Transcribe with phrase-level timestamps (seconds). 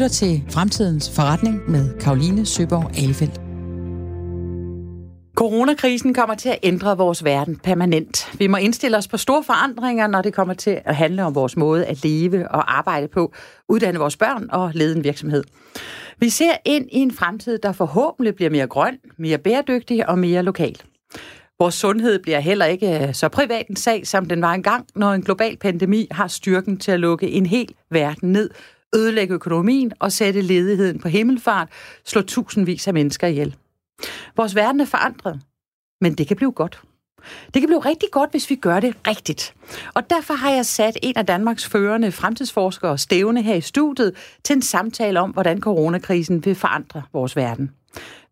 [0.00, 3.40] lytter til Fremtidens Forretning med Karoline Søborg Alefeldt.
[5.36, 8.38] Coronakrisen kommer til at ændre vores verden permanent.
[8.38, 11.56] Vi må indstille os på store forandringer, når det kommer til at handle om vores
[11.56, 13.32] måde at leve og arbejde på,
[13.68, 15.44] uddanne vores børn og lede en virksomhed.
[16.18, 20.42] Vi ser ind i en fremtid, der forhåbentlig bliver mere grøn, mere bæredygtig og mere
[20.42, 20.76] lokal.
[21.58, 25.12] Vores sundhed bliver heller ikke øh, så privat en sag, som den var engang, når
[25.12, 28.50] en global pandemi har styrken til at lukke en hel verden ned,
[28.96, 31.68] ødelægge økonomien og sætte ledigheden på himmelfart,
[32.06, 33.56] slå tusindvis af mennesker ihjel.
[34.36, 35.40] Vores verden er forandret,
[36.00, 36.82] men det kan blive godt.
[37.54, 39.54] Det kan blive rigtig godt, hvis vi gør det rigtigt.
[39.94, 44.14] Og derfor har jeg sat en af Danmarks førende fremtidsforskere stævne her i studiet
[44.44, 47.70] til en samtale om, hvordan coronakrisen vil forandre vores verden.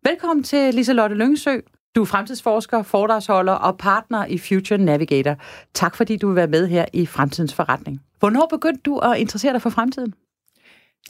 [0.03, 1.57] Velkommen til Liselotte Lyngsø.
[1.95, 5.35] Du er fremtidsforsker, foredragsholder og partner i Future Navigator.
[5.73, 8.01] Tak fordi du vil være med her i Fremtidens Forretning.
[8.19, 10.13] Hvornår begyndte du at interessere dig for fremtiden?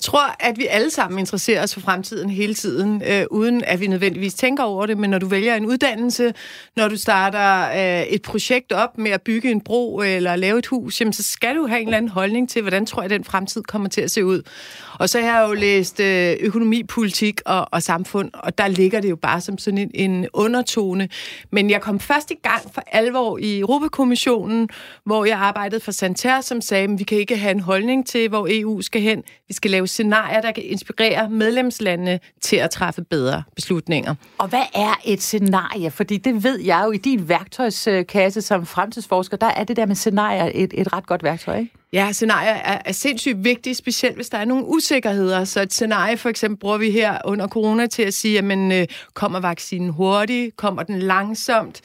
[0.02, 3.88] Tror, at vi alle sammen interesserer os for fremtiden hele tiden, øh, uden at vi
[3.88, 4.98] nødvendigvis tænker over det.
[4.98, 6.34] Men når du vælger en uddannelse,
[6.76, 10.66] når du starter øh, et projekt op med at bygge en bro eller lave et
[10.66, 13.24] hus, jamen, så skal du have en eller anden holdning til, hvordan tror jeg, den
[13.24, 14.42] fremtid kommer til at se ud.
[15.00, 19.02] Og så har jeg jo læst øh, økonomi, politik og, og samfund, og der ligger
[19.02, 21.10] det jo bare som sådan en, en undertone.
[21.52, 24.70] Men jeg kom først i gang for alvor i Europakommissionen,
[25.06, 28.30] hvor jeg arbejdede for Santer, som sagde, at vi kan ikke have en holdning til,
[28.30, 29.24] hvor EU skal hen.
[29.48, 34.16] Vi skal lave scenarier, der kan inspirere medlemslandene til at træffe bedre beslutninger.
[34.38, 35.92] Og hvad er et scenarie?
[35.92, 39.96] Fordi det ved jeg jo i din værktøjskasse som fremtidsforsker, der er det der med
[39.96, 41.79] scenarier et, et ret godt værktøj, ikke?
[41.94, 45.44] Ja, scenarier er, er sindssygt vigtige, specielt hvis der er nogle usikkerheder.
[45.44, 48.88] Så et scenarie for eksempel bruger vi her under corona til at sige, jamen, øh,
[49.14, 50.56] kommer vaccinen hurtigt?
[50.58, 51.82] Kommer den langsomt?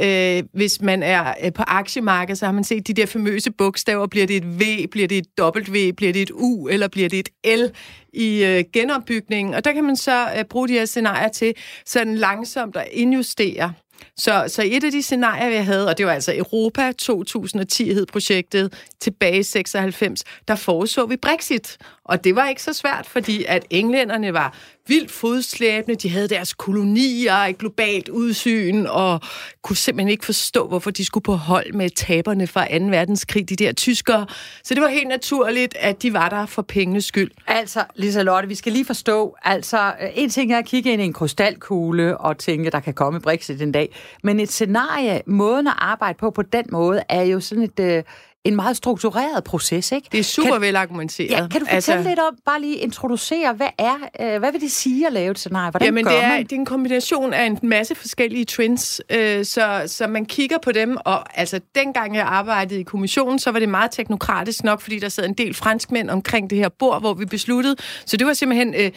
[0.00, 4.06] Øh, hvis man er øh, på aktiemarkedet, så har man set de der famøse bogstaver.
[4.06, 4.88] Bliver det et V?
[4.90, 5.92] Bliver det et W?
[5.96, 6.68] Bliver det et U?
[6.68, 7.70] Eller bliver det et L
[8.12, 9.54] i øh, genopbygningen?
[9.54, 11.54] Og der kan man så øh, bruge de her scenarier til
[11.86, 13.72] sådan langsomt at indjustere
[14.16, 18.06] så, så et af de scenarier, jeg havde, og det var altså Europa 2010 hed
[18.06, 21.78] projektet, tilbage i 96, der foreså vi Brexit.
[22.08, 24.54] Og det var ikke så svært, fordi at englænderne var
[24.86, 25.96] vildt fodslæbende.
[25.96, 29.20] De havde deres kolonier, et globalt udsyn, og
[29.62, 32.84] kunne simpelthen ikke forstå, hvorfor de skulle på hold med taberne fra 2.
[32.84, 34.26] verdenskrig, de der tyskere.
[34.64, 37.30] Så det var helt naturligt, at de var der for pengenes skyld.
[37.46, 41.02] Altså, Lisa Lotte, vi skal lige forstå, altså, øh, en ting er at kigge ind
[41.02, 45.66] i en krystalkugle og tænke, der kan komme Brexit en dag, men et scenarie, måden
[45.66, 48.02] at arbejde på på den måde, er jo sådan et, øh,
[48.44, 50.08] en meget struktureret proces, ikke?
[50.12, 51.30] Det er super kan, vel argumenteret.
[51.30, 54.60] Ja, kan du fortælle altså, lidt om, bare lige introducere, hvad er, øh, hvad vil
[54.60, 55.70] det sige at lave et scenarie?
[55.70, 56.42] Hvordan jamen, gør det er, man?
[56.42, 60.72] det er en kombination af en masse forskellige trends, øh, så, så man kigger på
[60.72, 64.98] dem, og altså dengang jeg arbejdede i kommissionen, så var det meget teknokratisk nok, fordi
[64.98, 67.76] der sad en del franskmænd omkring det her bord, hvor vi besluttede,
[68.06, 68.74] så det var simpelthen...
[68.74, 68.90] Øh,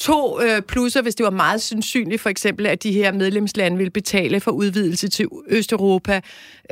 [0.00, 3.90] To øh, plusser, hvis det var meget sandsynligt, for eksempel, at de her medlemslande ville
[3.90, 6.20] betale for udvidelse til Østeuropa.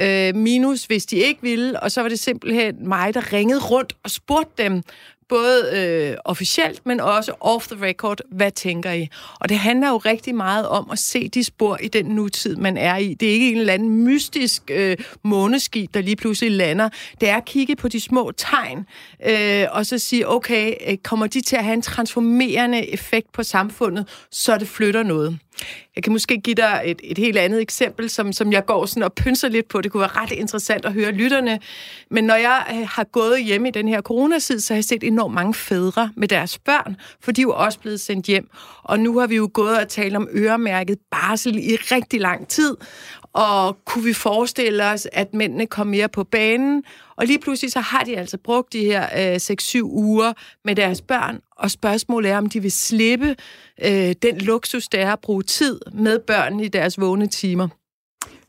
[0.01, 1.81] Øh, minus, hvis de ikke ville.
[1.81, 4.83] Og så var det simpelthen mig, der ringede rundt og spurgte dem,
[5.31, 9.09] både øh, officielt, men også off the record, hvad tænker I?
[9.41, 12.77] Og det handler jo rigtig meget om at se de spor i den nutid, man
[12.77, 13.15] er i.
[13.15, 16.89] Det er ikke en eller anden mystisk øh, måneskib, der lige pludselig lander.
[17.21, 18.87] Det er at kigge på de små tegn,
[19.27, 23.43] øh, og så sige, okay, øh, kommer de til at have en transformerende effekt på
[23.43, 25.39] samfundet, så det flytter noget.
[25.97, 29.03] Jeg kan måske give dig et, et helt andet eksempel, som, som jeg går sådan
[29.03, 29.81] og pynser lidt på.
[29.81, 31.61] Det kunne være ret interessant at høre lytterne.
[32.11, 35.05] Men når jeg øh, har gået hjemme i den her coronatid, så har jeg set
[35.05, 38.49] enormt mange fædre med deres børn, for de er jo også blevet sendt hjem.
[38.83, 42.77] Og nu har vi jo gået og talt om øremærket barsel i rigtig lang tid.
[43.33, 46.85] Og kunne vi forestille os, at mændene kom mere på banen?
[47.17, 50.33] Og lige pludselig så har de altså brugt de her øh, 6-7 uger
[50.65, 53.37] med deres børn, og spørgsmålet er, om de vil slippe
[53.85, 57.69] øh, den luksus, der er at bruge tid med børn i deres vågne timer.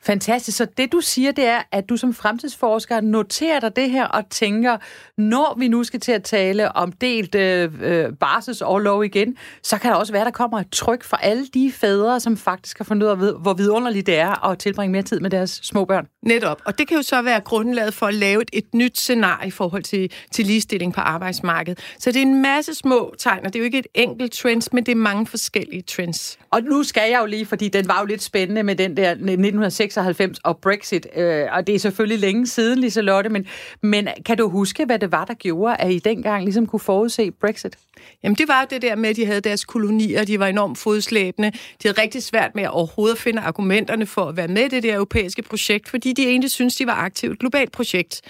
[0.04, 0.58] Fantastisk.
[0.58, 4.30] Så det, du siger, det er, at du som fremtidsforsker noterer dig det her og
[4.30, 4.78] tænker,
[5.18, 9.92] når vi nu skal til at tale om delt øh, øh barselsårlov igen, så kan
[9.92, 13.08] der også være, der kommer et tryk fra alle de fædre, som faktisk har fundet
[13.08, 16.08] ud af, hvor vidunderligt det er at tilbringe mere tid med deres små børn.
[16.24, 16.62] Netop.
[16.66, 19.52] Og det kan jo så være grundlaget for at lave et, et nyt scenarie i
[19.52, 21.80] forhold til, til ligestilling på arbejdsmarkedet.
[22.00, 24.74] Så det er en masse små tegn, og det er jo ikke et enkelt trends,
[24.74, 26.40] men det er mange forskellige trends.
[26.52, 29.10] Og nu skal jeg jo lige, fordi den var jo lidt spændende med den der
[29.10, 33.46] 1906 96 og Brexit, øh, og det er selvfølgelig længe siden, Liselotte, men,
[33.82, 37.32] men kan du huske, hvad det var, der gjorde, at I dengang ligesom kunne forudse
[37.32, 37.78] Brexit?
[38.24, 41.52] Jamen det var det der med, at de havde deres kolonier, de var enormt fodslæbende,
[41.52, 44.84] de havde rigtig svært med at overhovedet finde argumenterne for at være med i det
[44.84, 48.22] der europæiske projekt, fordi de egentlig synes de var aktivt globalt projekt.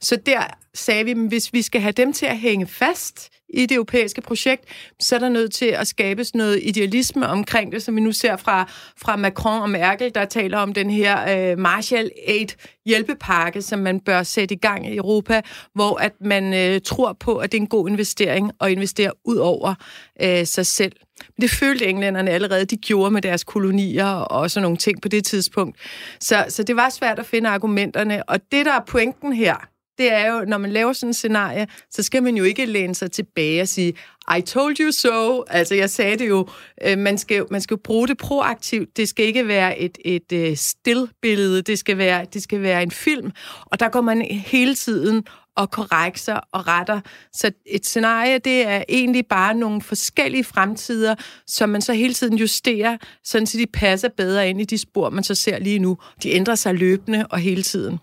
[0.00, 0.42] Så der
[0.74, 4.20] sagde vi, at hvis vi skal have dem til at hænge fast i det europæiske
[4.20, 4.64] projekt,
[5.00, 8.36] så er der nødt til at skabes noget idealisme omkring det, som vi nu ser
[8.36, 12.48] fra, fra Macron og Merkel, der taler om den her øh, Marshall Aid
[12.90, 15.40] hjælpepakke, som man bør sætte i gang i Europa,
[15.74, 19.36] hvor at man øh, tror på, at det er en god investering at investere ud
[19.36, 19.74] over
[20.22, 20.92] øh, sig selv.
[21.36, 25.08] Men det følte englænderne allerede, de gjorde med deres kolonier og sådan nogle ting på
[25.08, 25.78] det tidspunkt.
[26.20, 28.28] Så, så det var svært at finde argumenterne.
[28.28, 29.69] Og det, der er pointen her,
[30.00, 32.94] det er jo, når man laver sådan et scenarie, så skal man jo ikke læne
[32.94, 33.94] sig tilbage og sige,
[34.38, 35.42] I told you so.
[35.42, 36.48] Altså, jeg sagde det jo.
[36.84, 38.96] Øh, man, skal, man skal jo bruge det proaktivt.
[38.96, 41.62] Det skal ikke være et, et, et stillbillede.
[41.62, 43.30] Det skal, være, det skal være en film.
[43.66, 45.24] Og der går man hele tiden
[45.56, 47.00] og korrekser og retter.
[47.32, 51.14] Så et scenarie, det er egentlig bare nogle forskellige fremtider,
[51.46, 55.10] som man så hele tiden justerer, sådan så de passer bedre ind i de spor,
[55.10, 55.98] man så ser lige nu.
[56.22, 57.98] De ændrer sig løbende og hele tiden.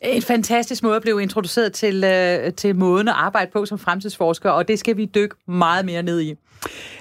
[0.00, 4.50] En fantastisk måde at blive introduceret til, øh, til måden at arbejde på som fremtidsforsker,
[4.50, 6.34] og det skal vi dykke meget mere ned i.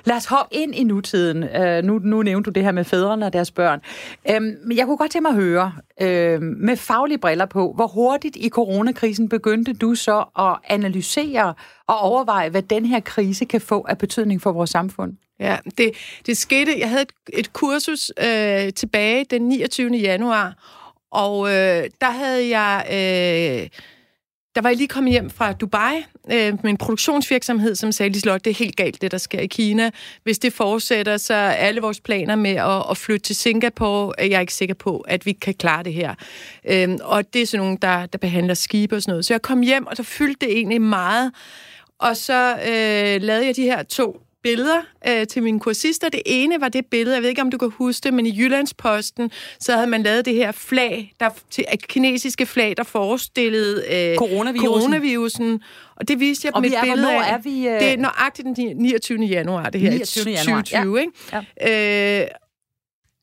[0.06, 1.44] Lad os hoppe ind i nutiden.
[1.44, 3.82] Øh, nu, nu nævnte du det her med fædrene og deres børn.
[4.30, 7.88] Øhm, men jeg kunne godt tænke mig at høre, uh, med faglige briller på, hvor
[7.88, 11.54] hurtigt i coronakrisen begyndte du så at analysere
[11.88, 15.14] og overveje, hvad den her krise kan få af betydning for vores samfund?
[15.40, 15.92] Ja, det,
[16.26, 19.92] det skete, jeg havde et, et kursus øh, tilbage den 29.
[19.92, 20.54] januar,
[21.12, 22.86] og øh, der havde jeg...
[22.92, 23.70] Øh,
[24.56, 25.96] der var jeg lige kommet hjem fra Dubai
[26.32, 29.48] øh, med en produktionsvirksomhed, som sagde, Liselotte, det er helt galt, det der sker i
[29.48, 29.92] Kina.
[30.24, 34.26] Hvis det fortsætter, så er alle vores planer med at, at flytte til Singapore, er
[34.26, 36.16] jeg ikke sikker på, at vi kan klare det her.
[36.66, 39.26] Øh, og det er sådan nogen, der, der behandler skibe og sådan noget.
[39.26, 41.32] Så jeg kom hjem, og så fyldte det egentlig meget.
[42.00, 46.10] Og så øh, lavede jeg de her to billeder øh, til mine kursister.
[46.10, 48.40] Det ene var det billede, jeg ved ikke, om du kan huske det, men i
[48.40, 54.18] Jyllandsposten, så havde man lavet det her flag, der, til, kinesiske flag, der forestillede øh,
[54.18, 54.82] coronavirusen.
[54.82, 55.62] coronavirusen.
[55.96, 57.34] Og det viste jeg og med et billede af.
[57.34, 57.68] er vi?
[57.68, 57.80] Øh...
[57.80, 59.20] Det er nøjagtigt den 29.
[59.26, 60.32] januar, det her 29.
[60.32, 60.62] januar.
[60.62, 61.02] 2020, ja.
[61.02, 61.46] ikke?
[61.62, 62.22] Ja.
[62.22, 62.28] Øh,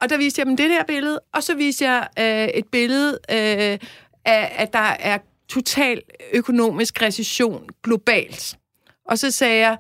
[0.01, 3.19] og der viste jeg dem det der billede, og så viste jeg øh, et billede
[3.31, 3.79] øh,
[4.25, 5.19] af, at der er
[5.49, 8.57] total økonomisk recession globalt.
[9.07, 9.77] Og så sagde jeg,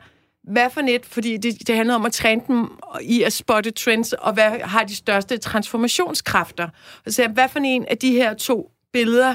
[0.53, 2.69] hvad for net, fordi det, det handler om at træne dem
[3.03, 6.69] i at spotte trends, og hvad har de største transformationskræfter.
[7.07, 9.35] Og så hvad for en af de her to billeder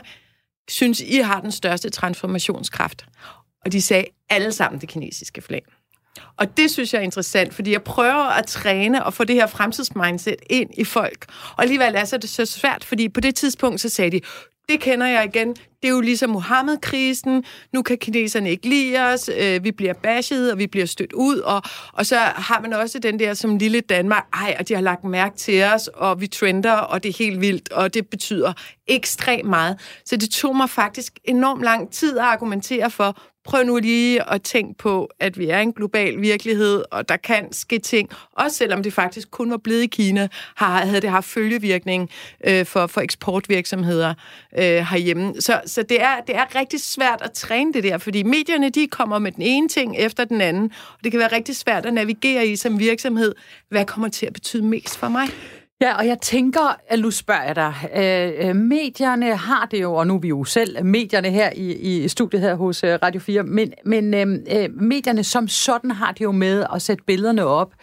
[0.69, 3.05] synes I har den største transformationskraft?
[3.65, 5.61] Og de sagde alle sammen det kinesiske flag.
[6.37, 9.47] Og det synes jeg er interessant, fordi jeg prøver at træne og få det her
[9.47, 11.25] fremtidsmindset ind i folk.
[11.57, 14.21] Og alligevel er det så svært, fordi på det tidspunkt, så sagde de,
[14.69, 15.49] det kender jeg igen.
[15.49, 17.43] Det er jo ligesom Mohammed-krisen.
[17.73, 19.29] Nu kan kineserne ikke lide os.
[19.37, 21.37] Øh, vi bliver bashed, og vi bliver stødt ud.
[21.37, 21.61] Og,
[21.93, 24.27] og så har man også den der som lille Danmark.
[24.33, 27.41] Ej, og de har lagt mærke til os, og vi trender, og det er helt
[27.41, 27.71] vildt.
[27.71, 28.53] Og det betyder
[28.87, 29.79] ekstremt meget.
[30.05, 34.41] Så det tog mig faktisk enormt lang tid at argumentere for, prøv nu lige at
[34.41, 38.83] tænke på, at vi er en global virkelighed, og der kan ske ting, også selvom
[38.83, 42.09] det faktisk kun var blevet i Kina, har, havde det haft følgevirkning
[42.47, 44.13] øh, for, for eksportvirksomheder
[44.57, 45.33] øh, herhjemme.
[45.41, 48.87] Så, så det, er, det er rigtig svært at træne det der, fordi medierne de
[48.87, 51.93] kommer med den ene ting efter den anden, og det kan være rigtig svært at
[51.93, 53.35] navigere i som virksomhed.
[53.69, 55.27] Hvad kommer til at betyde mest for mig?
[55.81, 59.93] Ja, og jeg tænker, at nu spørger jeg dig, øh, øh, medierne har det jo,
[59.93, 63.21] og nu er vi jo selv medierne her i, i studiet her hos øh, Radio
[63.21, 67.45] 4, men, men øh, øh, medierne som sådan har det jo med at sætte billederne
[67.45, 67.73] op,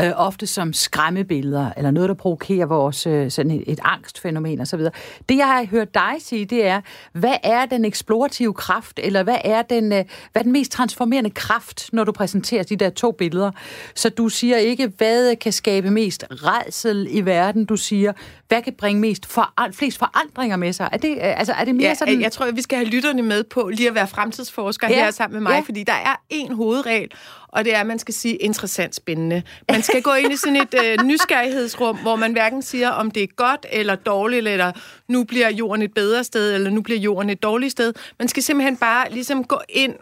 [0.00, 4.80] øh, ofte som skræmmebilleder, eller noget, der provokerer vores øh, sådan et, et angstfænomen osv.
[5.28, 6.80] Det, jeg har hørt dig sige, det er,
[7.12, 11.30] hvad er den eksplorative kraft, eller hvad er den, øh, hvad er den mest transformerende
[11.30, 13.50] kraft, når du præsenterer de der to billeder?
[13.94, 18.12] Så du siger ikke, hvad kan skabe mest redsel i verden, du siger,
[18.48, 20.88] hvad kan bringe mest for, flest forandringer med sig?
[20.92, 22.20] Er det, øh, altså, er det mere ja, sådan...
[22.20, 24.94] Jeg tror, at vi skal have lytterne med på lige at være fremtidsforsker ja.
[24.94, 25.60] her sammen med mig, ja.
[25.60, 27.10] fordi der er en hovedregel,
[27.48, 29.42] og det er, at man skal sige interessant spændende.
[29.70, 33.22] Man skal gå ind i sådan et øh, nysgerrighedsrum, hvor man hverken siger, om det
[33.22, 34.72] er godt eller dårligt, eller
[35.08, 37.92] nu bliver jorden et bedre sted, eller nu bliver jorden et dårligt sted.
[38.18, 39.94] Man skal simpelthen bare ligesom gå ind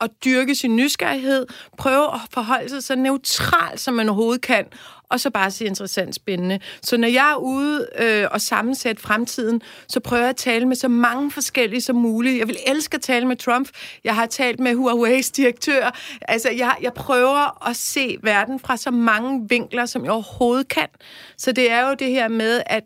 [0.00, 1.46] at dyrke sin nysgerrighed,
[1.78, 4.64] prøve at forholde sig så neutralt, som man overhovedet kan,
[5.08, 6.60] og så bare sige interessant spændende.
[6.82, 10.76] Så når jeg er ude øh, og sammensætte fremtiden, så prøver jeg at tale med
[10.76, 12.38] så mange forskellige som muligt.
[12.38, 13.68] Jeg vil elske at tale med Trump.
[14.04, 15.98] Jeg har talt med Huawei's direktør.
[16.20, 20.88] Altså, jeg, jeg prøver at se verden fra så mange vinkler, som jeg overhovedet kan.
[21.38, 22.84] Så det er jo det her med, at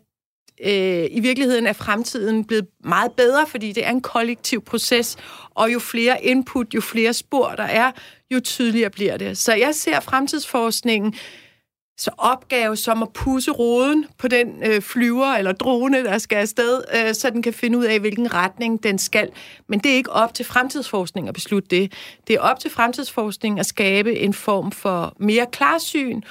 [0.65, 5.17] øh, i virkeligheden er fremtiden blevet meget bedre, fordi det er en kollektiv proces,
[5.55, 7.91] og jo flere input, jo flere spor der er,
[8.31, 9.37] jo tydeligere bliver det.
[9.37, 11.15] Så jeg ser fremtidsforskningen
[11.99, 16.81] så opgave som at pusse roden på den øh, flyver eller drone, der skal afsted,
[16.95, 19.29] øh, så den kan finde ud af, hvilken retning den skal.
[19.67, 21.93] Men det er ikke op til fremtidsforskning at beslutte det.
[22.27, 26.21] Det er op til fremtidsforskning at skabe en form for mere klarsyn,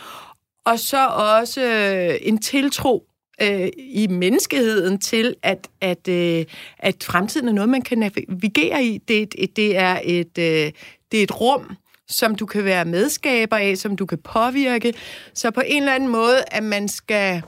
[0.66, 3.04] og så også øh, en tiltro
[3.42, 6.44] øh, i menneskeheden til, at, at, øh,
[6.78, 8.98] at fremtiden er noget, man kan navigere i.
[8.98, 10.72] Det, det, er, et, øh,
[11.12, 11.76] det er et rum,
[12.08, 14.94] som du kan være medskaber af, som du kan påvirke.
[15.34, 17.42] Så på en eller anden måde, at man skal,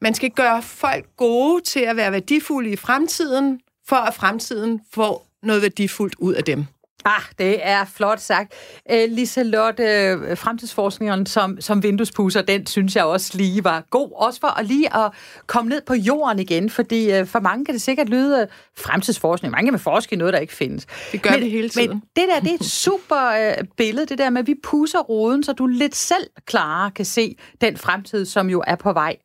[0.00, 5.26] man skal gøre folk gode til at være værdifulde i fremtiden, for at fremtiden får
[5.42, 6.64] noget værdifuldt ud af dem.
[7.04, 8.54] Ah, det er flot sagt.
[8.92, 14.10] Uh, Liselotte, uh, fremtidsforskningen som, som vinduespusser, den synes jeg også lige var god.
[14.14, 15.12] Også for at lige at
[15.46, 18.48] komme ned på jorden igen, fordi uh, for mange kan det sikkert lyde uh,
[18.84, 19.52] fremtidsforskning.
[19.52, 20.86] Mange vil forske i noget, der ikke findes.
[21.12, 21.88] Det gør men, det hele tiden.
[21.88, 24.98] Men det der, det er et super uh, billede, det der med, at vi pusser
[24.98, 29.16] roden, så du lidt selv klarere kan se den fremtid, som jo er på vej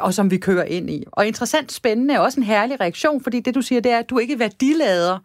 [0.00, 1.04] og som vi kører ind i.
[1.12, 4.10] Og interessant spændende er også en herlig reaktion, fordi det du siger, det er, at
[4.10, 5.18] du ikke værdilader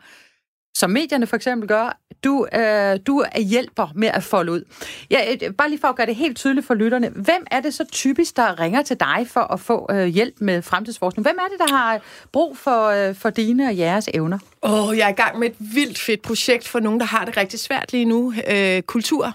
[0.75, 4.63] som medierne for eksempel gør, du, øh, du er hjælper med at folde ud.
[5.11, 5.17] Ja,
[5.57, 7.09] bare lige for at gøre det helt tydeligt for lytterne.
[7.09, 10.61] Hvem er det så typisk, der ringer til dig for at få øh, hjælp med
[10.61, 11.25] fremtidsforskning?
[11.27, 11.99] Hvem er det, der har
[12.31, 14.39] brug for, øh, for dine og jeres evner?
[14.65, 17.25] Åh, oh, jeg er i gang med et vildt fedt projekt for nogen, der har
[17.25, 18.33] det rigtig svært lige nu.
[18.47, 19.33] Øh, kultur.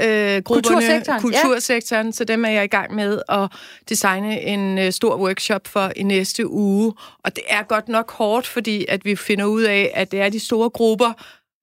[0.00, 1.20] Øh, kultursektoren.
[1.20, 2.12] Kultursektoren, ja.
[2.12, 3.50] så dem er jeg i gang med at
[3.88, 6.92] designe en øh, stor workshop for i næste uge.
[7.24, 10.28] Og det er godt nok hårdt, fordi at vi finder ud af, at det er
[10.28, 11.12] de store grupper,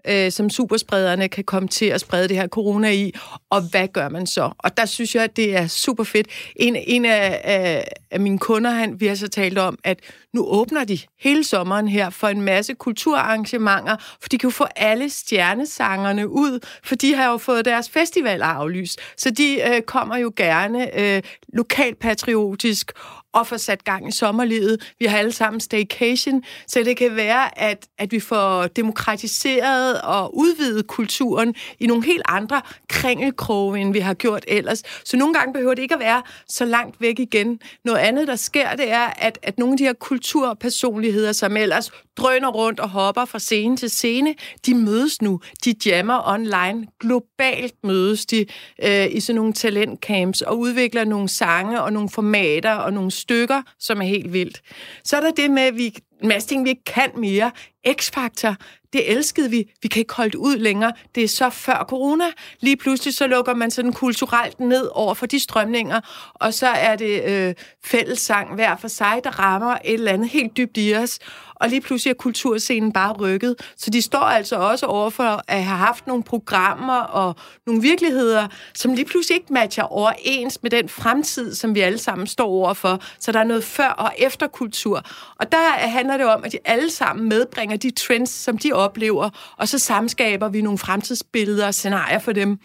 [0.07, 3.13] øh, som supersprederne kan komme til at sprede det her corona i,
[3.49, 4.51] og hvad gør man så?
[4.57, 6.27] Og der synes jeg, at det er super fedt.
[6.55, 9.99] En, en af, af, af mine kunder, han, vi har så talt om, at
[10.33, 14.65] nu åbner de hele sommeren her for en masse kulturarrangementer, for de kan jo få
[14.75, 18.99] alle stjernesangerne ud, for de har jo fået deres festival aflyst.
[19.17, 21.21] Så de øh, kommer jo gerne øh,
[21.53, 22.91] lokalpatriotisk
[23.35, 24.93] og få sat gang i sommerlivet.
[24.99, 30.37] Vi har alle sammen staycation, så det kan være, at, at vi får demokratiseret og
[30.37, 34.83] udvidet kulturen i nogle helt andre kringelkroge, end vi har gjort ellers.
[35.05, 37.59] Så nogle gange behøver det ikke at være så langt væk igen.
[37.85, 41.91] Noget andet, der sker, det er, at, at nogle af de her kulturpersonligheder, som ellers
[42.17, 45.39] drøner rundt og hopper fra scene til scene, de mødes nu.
[45.65, 46.87] De jammer online.
[46.99, 48.45] Globalt mødes de
[48.83, 53.61] øh, i sådan nogle talentcamps og udvikler nogle sange og nogle formater og nogle stykker,
[53.79, 54.61] som er helt vildt.
[55.03, 55.89] Så er der det med, at vi
[56.21, 57.51] en masse ting, vi ikke kan mere.
[57.93, 58.55] X-faktor,
[58.93, 59.73] det elskede vi.
[59.81, 60.93] Vi kan ikke holde det ud længere.
[61.15, 62.25] Det er så før corona.
[62.59, 66.01] Lige pludselig så lukker man sådan kulturelt ned over for de strømninger,
[66.33, 67.53] og så er det øh,
[67.85, 71.19] fællessang hver for sig, der rammer et eller andet helt dybt i os
[71.55, 73.55] og lige pludselig er kulturscenen bare rykket.
[73.77, 77.35] Så de står altså også overfor at have haft nogle programmer og
[77.67, 82.27] nogle virkeligheder, som lige pludselig ikke matcher overens med den fremtid, som vi alle sammen
[82.27, 82.99] står overfor.
[83.19, 85.03] Så der er noget før og efter kultur.
[85.39, 88.73] Og der er handler det om, at de alle sammen medbringer de trends, som de
[88.73, 92.57] oplever, og så samskaber vi nogle fremtidsbilleder og scenarier for dem.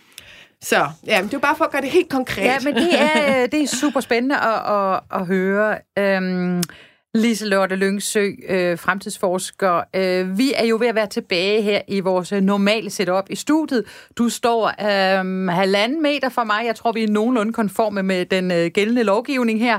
[0.62, 2.44] Så ja, det er bare for at gøre det helt konkret.
[2.44, 5.78] Ja, men det er, øh, det er super spændende at, at, at høre.
[5.99, 6.62] Øhm,
[7.14, 9.82] Lise Lotte Lyngsø, øh, fremtidsforsker.
[9.97, 13.37] Øh, vi er jo ved at være tilbage her i vores øh, normale setup i
[13.37, 13.85] studiet.
[14.18, 16.62] Du står øh, halvanden meter fra mig.
[16.66, 19.78] Jeg tror, vi er nogenlunde konforme med den øh, gældende lovgivning her.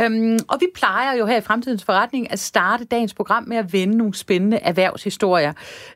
[0.00, 3.72] Øhm, og vi plejer jo her i Fremtidens Forretning at starte dagens program med at
[3.72, 5.52] vende nogle spændende erhvervshistorier,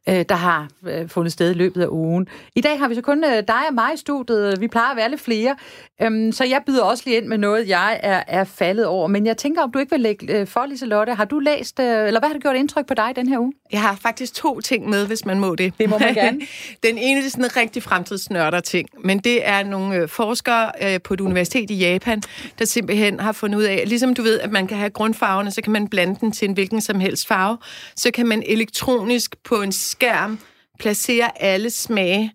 [0.09, 2.29] øh, der har øh, fundet sted i løbet af ugen.
[2.55, 4.61] I dag har vi så kun øh, dig og mig i studiet.
[4.61, 5.57] Vi plejer at være lidt flere.
[6.03, 9.07] Øhm, så jeg byder også lige ind med noget, jeg er, er faldet over.
[9.07, 11.15] Men jeg tænker, om du ikke vil lægge øh, for, Liselotte.
[11.15, 13.53] Har du læst, øh, eller hvad har det gjort indtryk på dig den her uge?
[13.73, 15.75] Jeg har faktisk to ting med, hvis man må det.
[15.79, 16.41] Det må man gerne.
[16.87, 20.73] den ene det er sådan en rigtig fremtidsnørder ting, men det er nogle øh, forskere
[20.83, 22.23] øh, på et universitet i Japan,
[22.59, 25.63] der simpelthen har fundet ud af, ligesom du ved, at man kan have grundfarverne, så
[25.63, 27.59] kan man blande den til en hvilken som helst farve.
[27.97, 30.39] Så kan man elektronisk på en skærm
[30.79, 32.33] placere alle smage,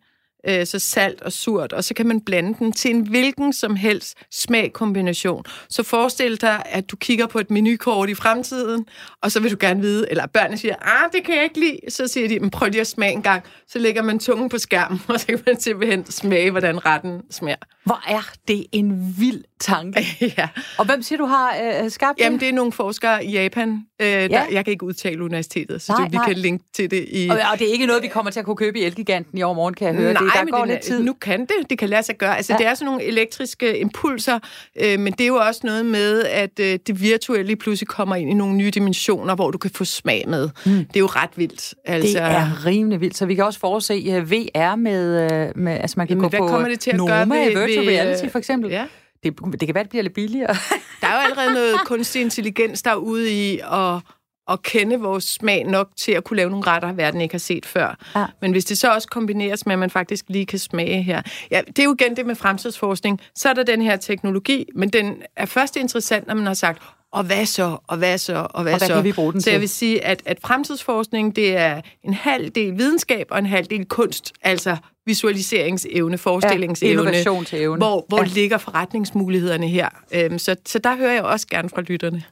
[0.50, 3.76] øh, så salt og surt, og så kan man blande den til en hvilken som
[3.76, 5.44] helst smagkombination.
[5.70, 8.86] Så forestil dig, at du kigger på et menukort i fremtiden,
[9.22, 11.80] og så vil du gerne vide, eller børnene siger, ah, det kan jeg ikke lide,
[11.90, 13.44] så siger de, men prøv lige at smage en gang.
[13.68, 17.58] Så lægger man tungen på skærmen, og så kan man simpelthen smage, hvordan retten smager.
[17.86, 20.06] Hvor er det en vild tanke.
[20.38, 20.48] ja.
[20.78, 22.24] Og hvem siger du har øh, skabt det?
[22.24, 23.70] Jamen, det er nogle forskere i Japan.
[24.02, 24.28] Øh, ja.
[24.28, 26.26] der, jeg kan ikke udtale universitetet, så nej, det, vi nej.
[26.26, 27.30] kan linke til det i...
[27.30, 29.44] Og, og det er ikke noget, vi kommer til at kunne købe i Elgiganten i
[29.44, 30.14] overmorgen, kan jeg høre.
[30.14, 31.04] Nej, det, der men går det, lidt tid.
[31.04, 31.70] nu kan det.
[31.70, 32.38] Det kan lade sig gøre.
[32.38, 32.58] Altså, ja.
[32.58, 34.40] det er sådan nogle elektriske impulser,
[34.82, 38.30] øh, men det er jo også noget med, at øh, det virtuelle pludselig kommer ind
[38.30, 40.50] i nogle nye dimensioner, hvor du kan få smag med.
[40.66, 40.72] Mm.
[40.72, 41.76] Det er jo ret vildt.
[41.86, 43.18] Altså, det er rimelig vildt.
[43.18, 45.32] Så vi kan også forudse uh, øh, VR med...
[45.32, 47.30] Uh, med altså, man kan Jamen, gå hvad på kommer det til at Noma, gøre
[47.30, 48.72] ved, virtual reality for eksempel.
[48.72, 48.86] Ja.
[49.24, 50.56] det, det kan være, det bliver lidt billigere.
[51.02, 54.02] Der er jo allerede noget kunstig intelligens, der er ude i at,
[54.50, 57.66] at kende vores smag nok til at kunne lave nogle retter, verden ikke har set
[57.66, 57.98] før.
[58.16, 58.26] Ja.
[58.42, 61.22] Men hvis det så også kombineres med, at man faktisk lige kan smage her.
[61.52, 63.22] Ja, det er jo igen det med fremtidsforskning.
[63.36, 66.82] Så er der den her teknologi, men den er først interessant, når man har sagt,
[67.12, 68.94] og hvad så, og hvad så, og hvad, og hvad så?
[68.94, 69.52] Kan vi bruge den så til?
[69.52, 73.68] jeg vil sige, at, at fremtidsforskning, det er en halv del videnskab og en halv
[73.68, 76.94] del kunst, altså visualiseringsevne, forestillingsevne.
[76.94, 77.78] Ja, innovationsevne.
[77.78, 78.30] Hvor, hvor ja.
[78.34, 79.90] ligger forretningsmulighederne her?
[80.12, 82.24] Øhm, så, så der hører jeg også gerne fra lytterne.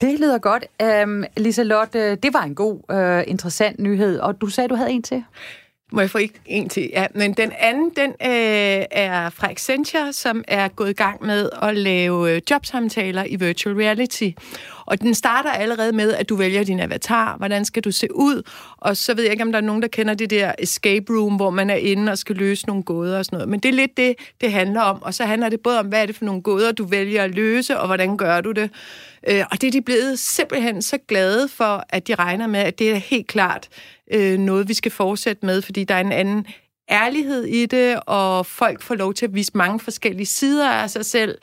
[0.00, 0.64] Det lyder godt.
[1.04, 5.02] Um, Liselotte, det var en god, uh, interessant nyhed, og du sagde, du havde en
[5.02, 5.24] til?
[5.92, 6.90] Må jeg få en til?
[6.92, 11.50] Ja, men den anden, den øh, er fra Accenture, som er gået i gang med
[11.62, 14.30] at lave øh, jobsamtaler i virtual reality.
[14.86, 18.42] Og den starter allerede med, at du vælger din avatar, hvordan skal du se ud,
[18.78, 21.36] og så ved jeg ikke, om der er nogen, der kender det der escape room,
[21.36, 23.48] hvor man er inde og skal løse nogle gåder og sådan noget.
[23.48, 25.02] Men det er lidt det, det handler om.
[25.02, 27.30] Og så handler det både om, hvad er det for nogle gåder, du vælger at
[27.30, 28.70] løse, og hvordan gør du det.
[29.28, 32.78] Øh, og det er de blevet simpelthen så glade for, at de regner med, at
[32.78, 33.68] det er helt klart
[34.12, 36.46] øh, noget, vi skal fortsætte med, fordi der er en anden
[36.90, 41.04] ærlighed i det, og folk får lov til at vise mange forskellige sider af sig
[41.04, 41.38] selv.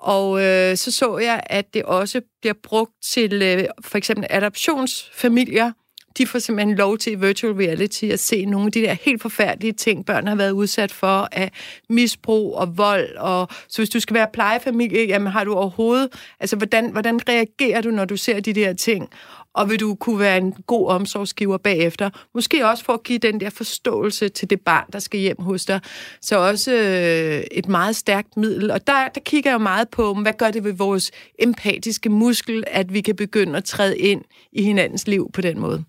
[0.00, 5.72] Og øh, så så jeg, at det også bliver brugt til øh, for eksempel adoptionsfamilier.
[6.18, 9.22] De får simpelthen lov til i virtual reality at se nogle af de der helt
[9.22, 11.50] forfærdelige ting, børn har været udsat for af
[11.88, 13.16] misbrug og vold.
[13.16, 16.08] Og, så hvis du skal være plejefamilie, jamen har du overhovedet...
[16.40, 19.08] Altså, hvordan, hvordan reagerer du, når du ser de der ting?
[19.56, 22.10] og vil du kunne være en god omsorgsgiver bagefter.
[22.34, 25.64] Måske også for at give den der forståelse til det barn, der skal hjem hos
[25.64, 25.80] dig.
[26.22, 28.70] Så også øh, et meget stærkt middel.
[28.70, 32.94] Og der, der kigger jeg meget på, hvad gør det ved vores empatiske muskel, at
[32.94, 35.84] vi kan begynde at træde ind i hinandens liv på den måde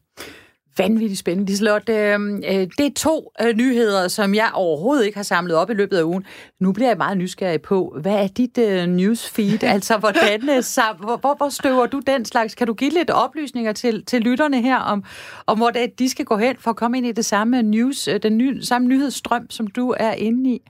[0.77, 1.93] vanvittigt spændende, Liselotte.
[1.93, 2.19] Øh,
[2.77, 6.03] det er to øh, nyheder, som jeg overhovedet ikke har samlet op i løbet af
[6.03, 6.25] ugen.
[6.59, 9.63] Nu bliver jeg meget nysgerrig på, hvad er dit uh, newsfeed?
[9.75, 12.55] altså, hvordan, hvor, hvor, hvor støver du den slags?
[12.55, 15.03] Kan du give lidt oplysninger til, til lytterne her, om,
[15.47, 18.09] om hvor det, de skal gå hen for at komme ind i det samme news,
[18.23, 20.61] den ny, samme nyhedsstrøm, som du er inde i?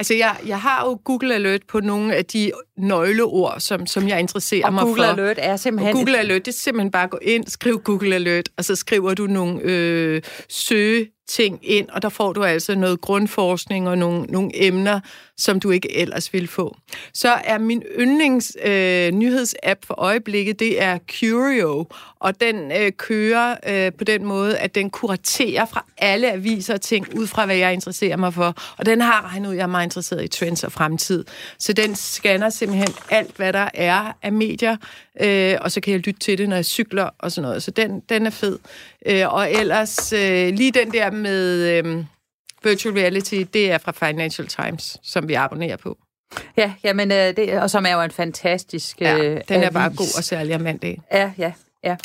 [0.00, 4.20] Altså, jeg, jeg har jo Google Alert på nogle af de nøgleord, som, som jeg
[4.20, 5.06] interesserer og mig Google for.
[5.06, 5.96] Google Alert er simpelthen...
[5.96, 8.76] Og Google Alert, det er simpelthen bare at gå ind, skriv Google Alert, og så
[8.76, 13.98] skriver du nogle øh, søge ting ind, og der får du altså noget grundforskning og
[13.98, 15.00] nogle, nogle emner,
[15.36, 16.76] som du ikke ellers ville få.
[17.14, 21.86] Så er min yndlings øh, nyhedsapp for øjeblikket, det er Curio,
[22.20, 26.80] og den øh, kører øh, på den måde, at den kuraterer fra alle aviser og
[26.80, 28.54] ting, ud fra hvad jeg interesserer mig for.
[28.76, 31.24] Og den har regnet ud, jeg er meget interesseret i trends og fremtid.
[31.58, 34.76] Så den scanner simpelthen alt, hvad der er af medier,
[35.20, 37.62] øh, og så kan jeg lytte til det, når jeg cykler og sådan noget.
[37.62, 38.58] Så den, den er fed.
[39.06, 42.04] Øh, og ellers øh, lige den der med øh,
[42.64, 45.98] virtual reality, det er fra Financial Times, som vi abonnerer på.
[46.56, 49.72] Ja, jamen, øh, det, og som er jo en fantastisk Ja, øh, den er avis.
[49.74, 51.00] bare god og særlig om mandag.
[51.12, 51.52] Ja, ja.
[51.84, 51.96] Ja.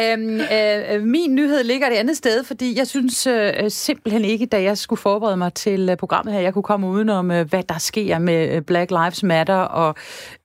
[0.00, 4.62] øhm, øh, min nyhed ligger et andet sted, fordi jeg synes øh, simpelthen ikke, da
[4.62, 7.78] jeg skulle forberede mig til øh, programmet her, jeg kunne komme udenom, øh, hvad der
[7.78, 9.94] sker med øh, Black Lives Matter og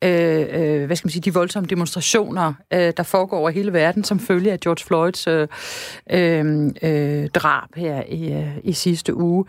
[0.04, 4.04] øh, øh, hvad skal man sige, de voldsomme demonstrationer, øh, der foregår over hele verden,
[4.04, 5.48] som følge af George Floyds øh,
[6.12, 9.46] øh, øh, drab her i, øh, i sidste uge.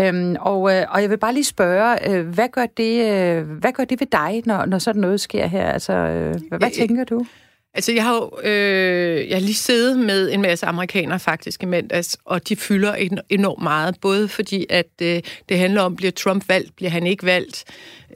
[0.00, 3.72] Øhm, og, øh, og jeg vil bare lige spørge, øh, hvad, gør det, øh, hvad
[3.72, 5.66] gør det ved dig, når, når sådan noget sker her?
[5.70, 7.24] Altså, øh, hvad, hvad tænker du?
[7.74, 11.66] Altså, jeg har jo øh, jeg har lige siddet med en masse amerikanere faktisk i
[11.66, 16.10] mandags, og de fylder en, enormt meget, både fordi, at øh, det handler om, bliver
[16.12, 17.64] Trump valgt, bliver han ikke valgt,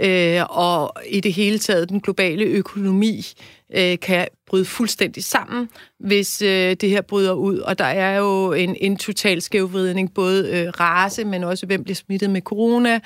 [0.01, 3.27] øh, og i det hele taget den globale økonomi
[3.77, 7.59] øh, kan bryde fuldstændig sammen, hvis øh, det her bryder ud.
[7.59, 11.95] Og der er jo en, en total skævvridning, både øh, race, men også hvem bliver
[11.95, 13.01] smittet med corona,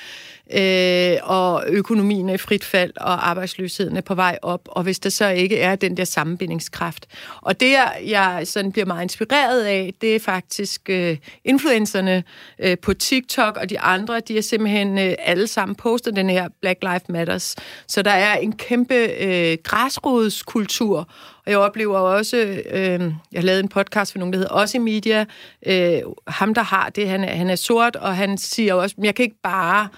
[0.53, 4.99] øh, og økonomien er i frit fald, og arbejdsløsheden er på vej op, og hvis
[4.99, 7.07] der så ikke er den der sammenbindingskraft.
[7.43, 12.25] Og det, jeg sådan bliver meget inspireret af, det er faktisk øh, influencerne
[12.59, 16.49] øh, på TikTok, og de andre, de er simpelthen øh, alle sammen postet den her
[16.61, 17.57] Black Lives Matters.
[17.89, 21.09] Så der er en kæmpe øh, græsrodskultur,
[21.47, 24.81] og jeg oplever også, øh, jeg lavede en podcast for nogen, der hedder Også i
[24.81, 25.25] Media.
[25.67, 29.15] Øh, ham, der har det, han er, han er sort, og han siger også, jeg
[29.15, 29.89] kan ikke bare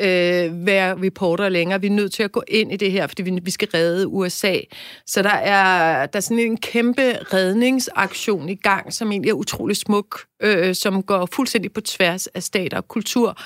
[0.00, 1.80] øh, være reporter længere.
[1.80, 4.08] Vi er nødt til at gå ind i det her, fordi vi, vi skal redde
[4.08, 4.56] USA.
[5.06, 9.76] Så der er, der er sådan en kæmpe redningsaktion i gang, som egentlig er utrolig
[9.76, 13.38] smuk, øh, som går fuldstændig på tværs af stater og kultur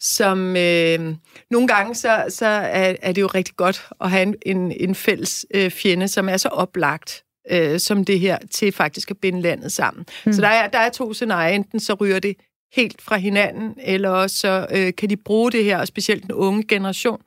[0.00, 1.14] som øh,
[1.50, 4.94] nogle gange så, så er, er det jo rigtig godt at have en, en, en
[4.94, 9.40] fælles øh, fjende, som er så oplagt øh, som det her, til faktisk at binde
[9.40, 10.06] landet sammen.
[10.26, 10.32] Mm.
[10.32, 11.54] Så der er, der er to scenarier.
[11.54, 12.36] Enten så ryger det
[12.74, 16.32] helt fra hinanden, eller også så øh, kan de bruge det her, og specielt den
[16.32, 17.20] unge generation,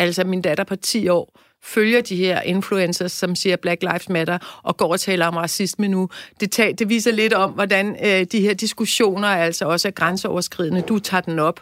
[0.00, 4.60] Altså min datter på 10 år følger de her influencers, som siger Black Lives Matter,
[4.62, 6.08] og går og taler om racisme nu.
[6.40, 10.80] Det, tager, det viser lidt om, hvordan øh, de her diskussioner altså også er grænseoverskridende.
[10.80, 11.60] Du tager den op.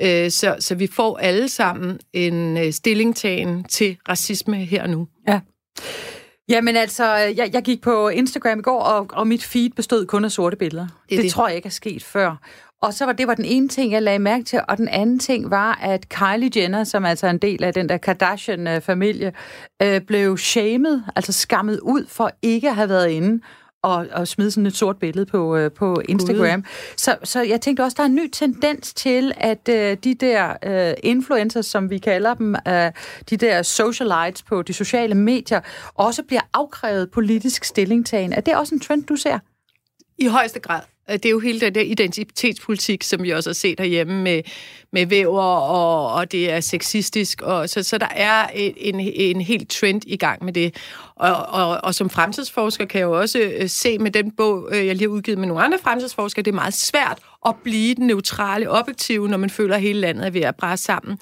[0.00, 5.08] Øh, så, så vi får alle sammen en øh, stillingtagen til racisme her nu.
[5.28, 5.40] Ja.
[6.48, 10.24] Jamen altså, jeg, jeg gik på Instagram i går, og, og mit feed bestod kun
[10.24, 10.86] af sorte billeder.
[10.86, 12.36] Det, det, det tror jeg ikke er sket før.
[12.82, 15.18] Og så var det var den ene ting, jeg lagde mærke til, og den anden
[15.18, 19.32] ting var, at Kylie Jenner, som altså er en del af den der Kardashian-familie,
[19.82, 23.42] øh, blev shamed, altså skammet ud for ikke at have været inde
[23.82, 26.64] og, og smide sådan et sort billede på, øh, på Instagram.
[26.96, 30.56] Så, så jeg tænkte også, der er en ny tendens til, at øh, de der
[30.62, 32.92] øh, influencers, som vi kalder dem, øh,
[33.30, 35.60] de der socialites på de sociale medier,
[35.94, 38.32] også bliver afkrævet politisk stillingtagen.
[38.32, 39.38] Er det også en trend, du ser?
[40.18, 40.80] I højeste grad.
[41.10, 44.42] Øh, det er jo hele den der identitetspolitik, som vi også har set herhjemme med,
[44.92, 47.42] med væver, og, og det er sexistisk.
[47.42, 50.74] Og, så, så der er en, en helt trend i gang med det.
[51.16, 54.86] Og, og, og som fremtidsforsker kan jeg jo også øh, se med den bog, øh,
[54.86, 58.06] jeg lige har udgivet med nogle andre fremtidsforskere, det er meget svært at blive den
[58.06, 61.18] neutrale objektive, når man føler, at hele landet er ved at brænde sammen.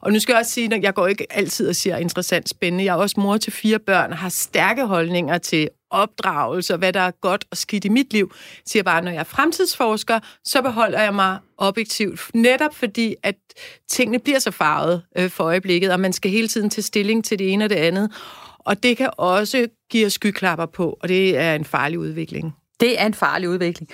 [0.00, 2.84] Og nu skal jeg også sige, at jeg går ikke altid og siger interessant spændende.
[2.84, 6.92] Jeg er også mor til fire børn og har stærke holdninger til opdragelse og hvad
[6.92, 8.32] der er godt og skidt i mit liv.
[8.34, 12.20] Jeg siger bare, at når jeg er fremtidsforsker, så beholder jeg mig objektivt.
[12.34, 13.34] Netop fordi, at
[13.88, 17.38] tingene bliver så farvet øh, for øjeblikket, og man skal hele tiden tage stilling til
[17.38, 18.12] det ene og det andet.
[18.58, 22.56] Og det kan også give os skyklapper på, og det er en farlig udvikling.
[22.80, 23.90] Det er en farlig udvikling.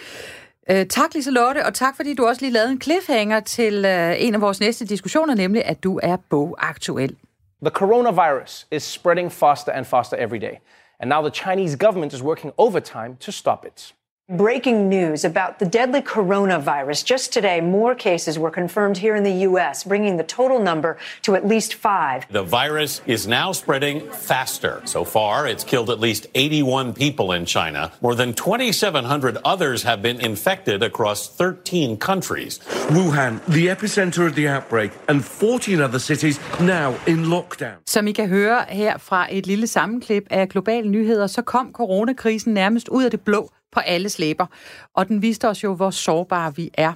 [0.70, 4.34] Uh, tak, Lotte, og tak fordi du også lige lavede en cliffhanger til uh, en
[4.34, 7.16] af vores næste diskussioner, nemlig at du er bogaktuel.
[7.62, 10.56] The coronavirus is spreading faster and faster every day.
[10.98, 13.92] And now the Chinese government is working overtime to stop it.
[14.28, 17.04] Breaking news about the deadly coronavirus.
[17.04, 21.36] Just today, more cases were confirmed here in the U.S., bringing the total number to
[21.36, 22.26] at least five.
[22.32, 24.82] The virus is now spreading faster.
[24.84, 27.92] So far, it's killed at least 81 people in China.
[28.00, 32.58] More than 2,700 others have been infected across 13 countries.
[32.90, 37.76] Wuhan, the epicenter of the outbreak, and 14 other cities now in lockdown.
[37.86, 42.54] Som I kan høre her fra et lille sammenklip af globale nyheder, så kom coronakrisen
[42.54, 44.46] nærmest ud af det blå på alle slæber,
[44.94, 46.92] og den viste os jo, hvor sårbare vi er.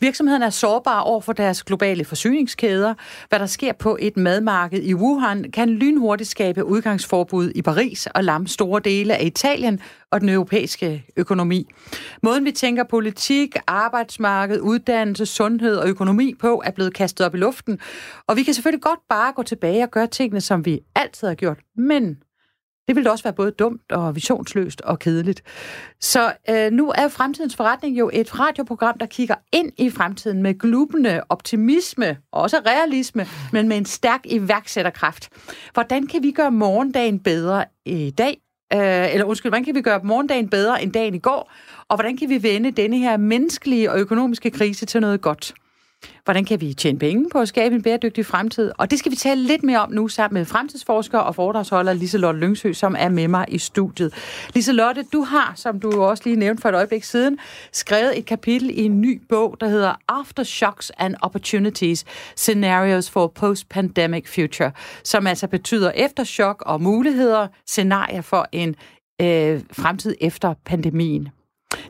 [0.00, 2.94] Virksomheden er sårbare over for deres globale forsyningskæder.
[3.28, 8.24] Hvad der sker på et madmarked i Wuhan, kan lynhurtigt skabe udgangsforbud i Paris og
[8.24, 9.80] lamme store dele af Italien
[10.10, 11.68] og den europæiske økonomi.
[12.22, 17.38] Måden vi tænker politik, arbejdsmarked, uddannelse, sundhed og økonomi på er blevet kastet op i
[17.38, 17.78] luften.
[18.26, 21.34] Og vi kan selvfølgelig godt bare gå tilbage og gøre tingene, som vi altid har
[21.34, 21.58] gjort.
[21.76, 22.16] Men
[22.88, 25.42] det ville også være både dumt og visionsløst og kedeligt.
[26.00, 30.58] Så øh, nu er Fremtidens Forretning jo et radioprogram, der kigger ind i fremtiden med
[30.58, 35.28] glubende optimisme, og også realisme, men med en stærk iværksætterkraft.
[35.72, 38.38] Hvordan kan vi gøre morgendagen bedre i dag?
[38.74, 41.52] Øh, eller undskyld, hvordan kan vi gøre morgendagen bedre end dagen i går?
[41.88, 45.54] Og hvordan kan vi vende denne her menneskelige og økonomiske krise til noget godt?
[46.24, 48.72] Hvordan kan vi tjene penge på at skabe en bæredygtig fremtid?
[48.78, 52.40] Og det skal vi tale lidt mere om nu sammen med fremtidsforsker og foredragsholder Liselotte
[52.40, 54.14] Lyngsø, som er med mig i studiet.
[54.54, 57.38] Liselotte, du har, som du også lige nævnte for et øjeblik siden,
[57.72, 62.04] skrevet et kapitel i en ny bog, der hedder Aftershocks and Opportunities,
[62.36, 64.72] Scenarios for Post-Pandemic Future,
[65.04, 68.74] som altså betyder efterchok og muligheder, scenarier for en
[69.20, 71.28] øh, fremtid efter pandemien.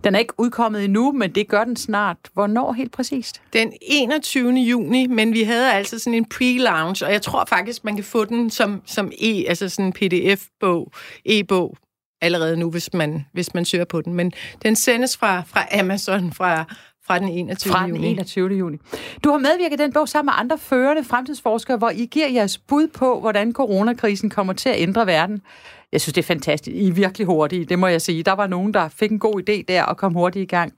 [0.05, 2.17] Den er ikke udkommet endnu, men det gør den snart.
[2.33, 3.43] Hvornår helt præcist?
[3.53, 4.53] Den 21.
[4.53, 8.25] juni, men vi havde altså sådan en pre-launch, og jeg tror faktisk, man kan få
[8.25, 10.93] den som, som e, altså sådan en pdf-bog,
[11.25, 11.77] e-bog,
[12.21, 14.15] allerede nu, hvis man, hvis man søger på den.
[14.15, 16.65] Men den sendes fra, fra Amazon fra,
[17.07, 17.73] fra den 21.
[17.73, 18.49] Fra den 21.
[18.49, 18.79] juni.
[19.25, 22.87] Du har medvirket den bog sammen med andre førende fremtidsforskere, hvor I giver jeres bud
[22.89, 25.43] på, hvordan coronakrisen kommer til at ændre verden.
[25.93, 26.77] Jeg synes, det er fantastisk.
[26.77, 28.23] I er virkelig hurtige, det må jeg sige.
[28.23, 30.73] Der var nogen, der fik en god idé der og kom hurtigt i gang.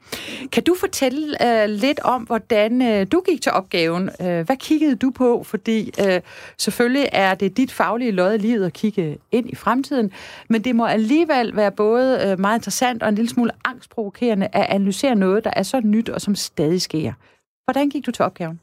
[0.53, 4.11] Kan du fortælle øh, lidt om, hvordan øh, du gik til opgaven?
[4.21, 5.43] Øh, hvad kiggede du på?
[5.43, 6.21] Fordi øh,
[6.59, 10.13] selvfølgelig er det dit faglige lod i livet at kigge ind i fremtiden,
[10.49, 14.67] men det må alligevel være både øh, meget interessant og en lille smule angstprovokerende at
[14.69, 17.13] analysere noget, der er så nyt og som stadig sker.
[17.65, 18.61] Hvordan gik du til opgaven?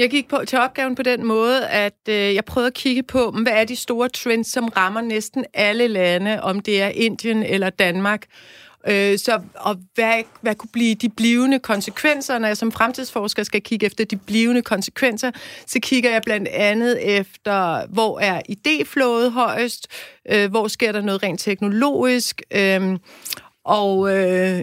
[0.00, 3.30] Jeg gik på, til opgaven på den måde, at øh, jeg prøvede at kigge på,
[3.30, 7.70] hvad er de store trends, som rammer næsten alle lande, om det er Indien eller
[7.70, 8.26] Danmark.
[8.88, 13.62] Øh, så, og hvad, hvad kunne blive de blivende konsekvenser, når jeg som fremtidsforsker skal
[13.62, 15.30] kigge efter de blivende konsekvenser,
[15.66, 19.86] så kigger jeg blandt andet efter, hvor er idéflået højst,
[20.30, 22.98] øh, hvor sker der noget rent teknologisk, øh,
[23.64, 24.62] og øh,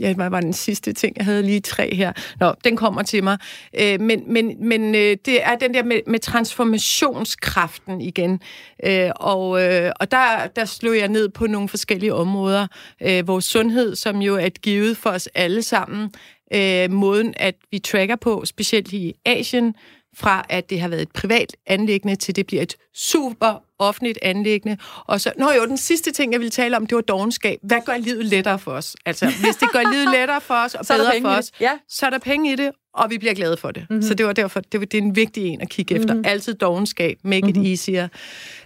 [0.00, 1.16] ja, hvad var den sidste ting?
[1.16, 2.12] Jeg havde lige tre her.
[2.40, 3.38] Nå, den kommer til mig.
[3.80, 8.40] Øh, men men, men øh, det er den der med, med transformationskraften igen.
[8.84, 12.66] Øh, og øh, og der, der slog jeg ned på nogle forskellige områder.
[13.02, 16.10] Øh, vores sundhed, som jo er et givet for os alle sammen.
[16.54, 19.74] Øh, måden, at vi tracker på, specielt i Asien,
[20.14, 24.76] fra at det har været et privat anlæggende, til det bliver et super offentligt anlæggende.
[25.06, 27.58] Og så, nå jo, den sidste ting, jeg ville tale om, det var dogenskab.
[27.62, 28.96] Hvad gør livet lettere for os?
[29.06, 31.50] Altså, hvis det gør livet lettere for os og Så bedre for os.
[31.60, 31.78] Ja.
[31.88, 33.86] så er der penge i det, og vi bliver glade for det.
[33.90, 34.02] Mm-hmm.
[34.02, 36.18] Så det var derfor, det, var, det er en vigtig en at kigge mm-hmm.
[36.18, 36.30] efter.
[36.30, 37.62] Altid dogenskab, make mm-hmm.
[37.62, 38.08] it easier.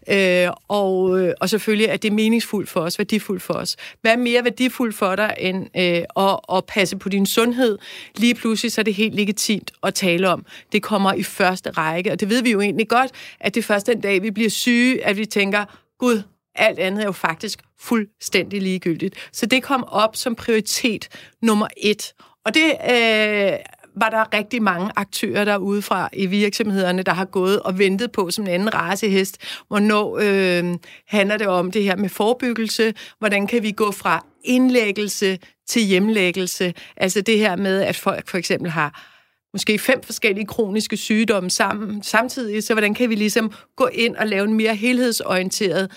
[0.09, 3.77] Øh, og, øh, og selvfølgelig er det meningsfuldt for os, værdifuldt for os.
[4.01, 7.79] Hvad er mere værdifuldt for dig, end øh, at, at passe på din sundhed?
[8.17, 10.47] Lige pludselig så er det helt legitimt at tale om.
[10.73, 13.11] Det kommer i første række, og det ved vi jo egentlig godt,
[13.41, 15.65] at det først den dag, vi bliver syge, at vi tænker,
[15.99, 16.23] Gud,
[16.55, 19.15] alt andet er jo faktisk fuldstændig ligegyldigt.
[19.33, 21.09] Så det kom op som prioritet
[21.43, 22.13] nummer et.
[22.45, 23.59] Og det øh,
[23.97, 28.31] var der rigtig mange aktører derude fra i virksomhederne, der har gået og ventet på
[28.31, 29.39] som en anden racehest.
[29.69, 30.75] Hvornår øh,
[31.07, 32.95] handler det om det her med forebyggelse?
[33.19, 36.75] Hvordan kan vi gå fra indlæggelse til hjemlæggelse?
[36.97, 39.11] Altså det her med, at folk for eksempel har
[39.55, 44.27] måske fem forskellige kroniske sygdomme sammen, samtidig, så hvordan kan vi ligesom gå ind og
[44.27, 45.91] lave en mere helhedsorienteret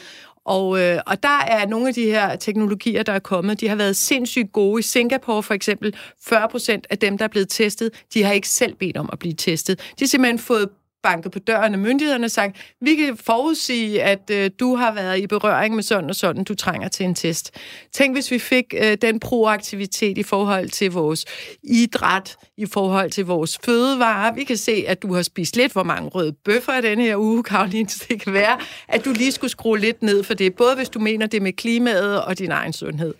[0.47, 3.75] og, øh, og der er nogle af de her teknologier, der er kommet, de har
[3.75, 4.79] været sindssygt gode.
[4.79, 8.49] I Singapore for eksempel, 40 procent af dem, der er blevet testet, de har ikke
[8.49, 9.79] selv bedt om at blive testet.
[9.79, 10.69] De har simpelthen fået
[11.09, 15.19] banket på døren af myndighederne og sagt, vi kan forudsige, at øh, du har været
[15.19, 17.51] i berøring med sådan og sådan, du trænger til en test.
[17.93, 21.25] Tænk, hvis vi fik øh, den proaktivitet i forhold til vores
[21.63, 24.33] idræt, i forhold til vores fødevarer.
[24.33, 27.17] Vi kan se, at du har spist lidt hvor mange røde bøffer i denne her
[27.17, 27.89] uge, Karoline.
[27.89, 30.89] Så det kan være, at du lige skulle skrue lidt ned for det, både hvis
[30.89, 33.13] du mener det med klimaet og din egen sundhed.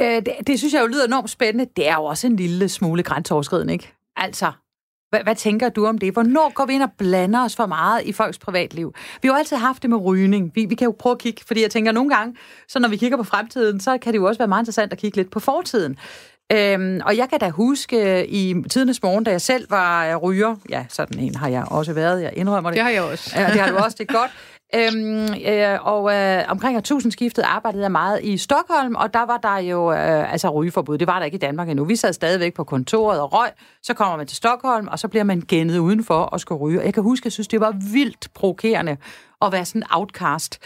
[0.00, 1.66] Øh, det, det synes jeg jo lyder enormt spændende.
[1.76, 3.92] Det er jo også en lille smule grænseoverskridende, ikke?
[4.16, 4.52] Altså,
[5.14, 6.12] hvad, hvad tænker du om det?
[6.12, 8.94] Hvornår går vi ind og blander os for meget i folks privatliv?
[9.22, 10.52] Vi har jo altid haft det med rygning.
[10.54, 12.36] Vi, vi kan jo prøve at kigge, fordi jeg tænker nogle gange,
[12.68, 14.98] så når vi kigger på fremtiden, så kan det jo også være meget interessant at
[14.98, 15.96] kigge lidt på fortiden.
[16.52, 20.16] Øhm, og jeg kan da huske øh, i tidernes morgen, da jeg selv var øh,
[20.16, 22.76] ryger, ja, sådan en har jeg også været, jeg indrømmer det.
[22.76, 23.40] Det har jeg også.
[23.40, 24.30] Ja, det har du også, det er godt.
[24.76, 29.58] Øhm, øh, og øh, omkring årtusindskiftet arbejdede jeg meget i Stockholm, og der var der
[29.58, 30.98] jo øh, altså rygeforbud.
[30.98, 31.84] Det var der ikke i Danmark endnu.
[31.84, 33.50] Vi sad stadigvæk på kontoret og røg.
[33.82, 36.80] Så kommer man til Stockholm, og så bliver man gennet udenfor og skal ryge.
[36.80, 38.96] Og jeg kan huske, jeg synes, det var vildt provokerende
[39.42, 40.58] at være sådan en outcast.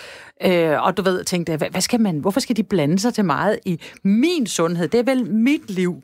[0.45, 3.25] Øh, og du ved, tænkte, hvad, hvad skal man, hvorfor skal de blande sig til
[3.25, 4.89] meget i min sundhed?
[4.89, 6.03] Det er vel mit liv.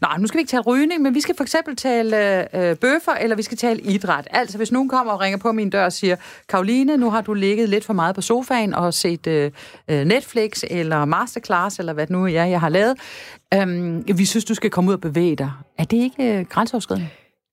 [0.00, 2.76] Nå, nu skal vi ikke tale rygning, men vi skal for eksempel tale øh, øh,
[2.76, 4.28] bøffer, eller vi skal tale idræt.
[4.30, 6.16] Altså, hvis nogen kommer og ringer på min dør og siger,
[6.48, 9.50] Karoline, nu har du ligget lidt for meget på sofaen og set øh,
[9.88, 12.96] øh Netflix, eller Masterclass, eller hvad det nu er, jeg har lavet.
[13.54, 15.50] Øhm, vi synes, du skal komme ud og bevæge dig.
[15.78, 17.08] Er det ikke øh, grænseoverskridende?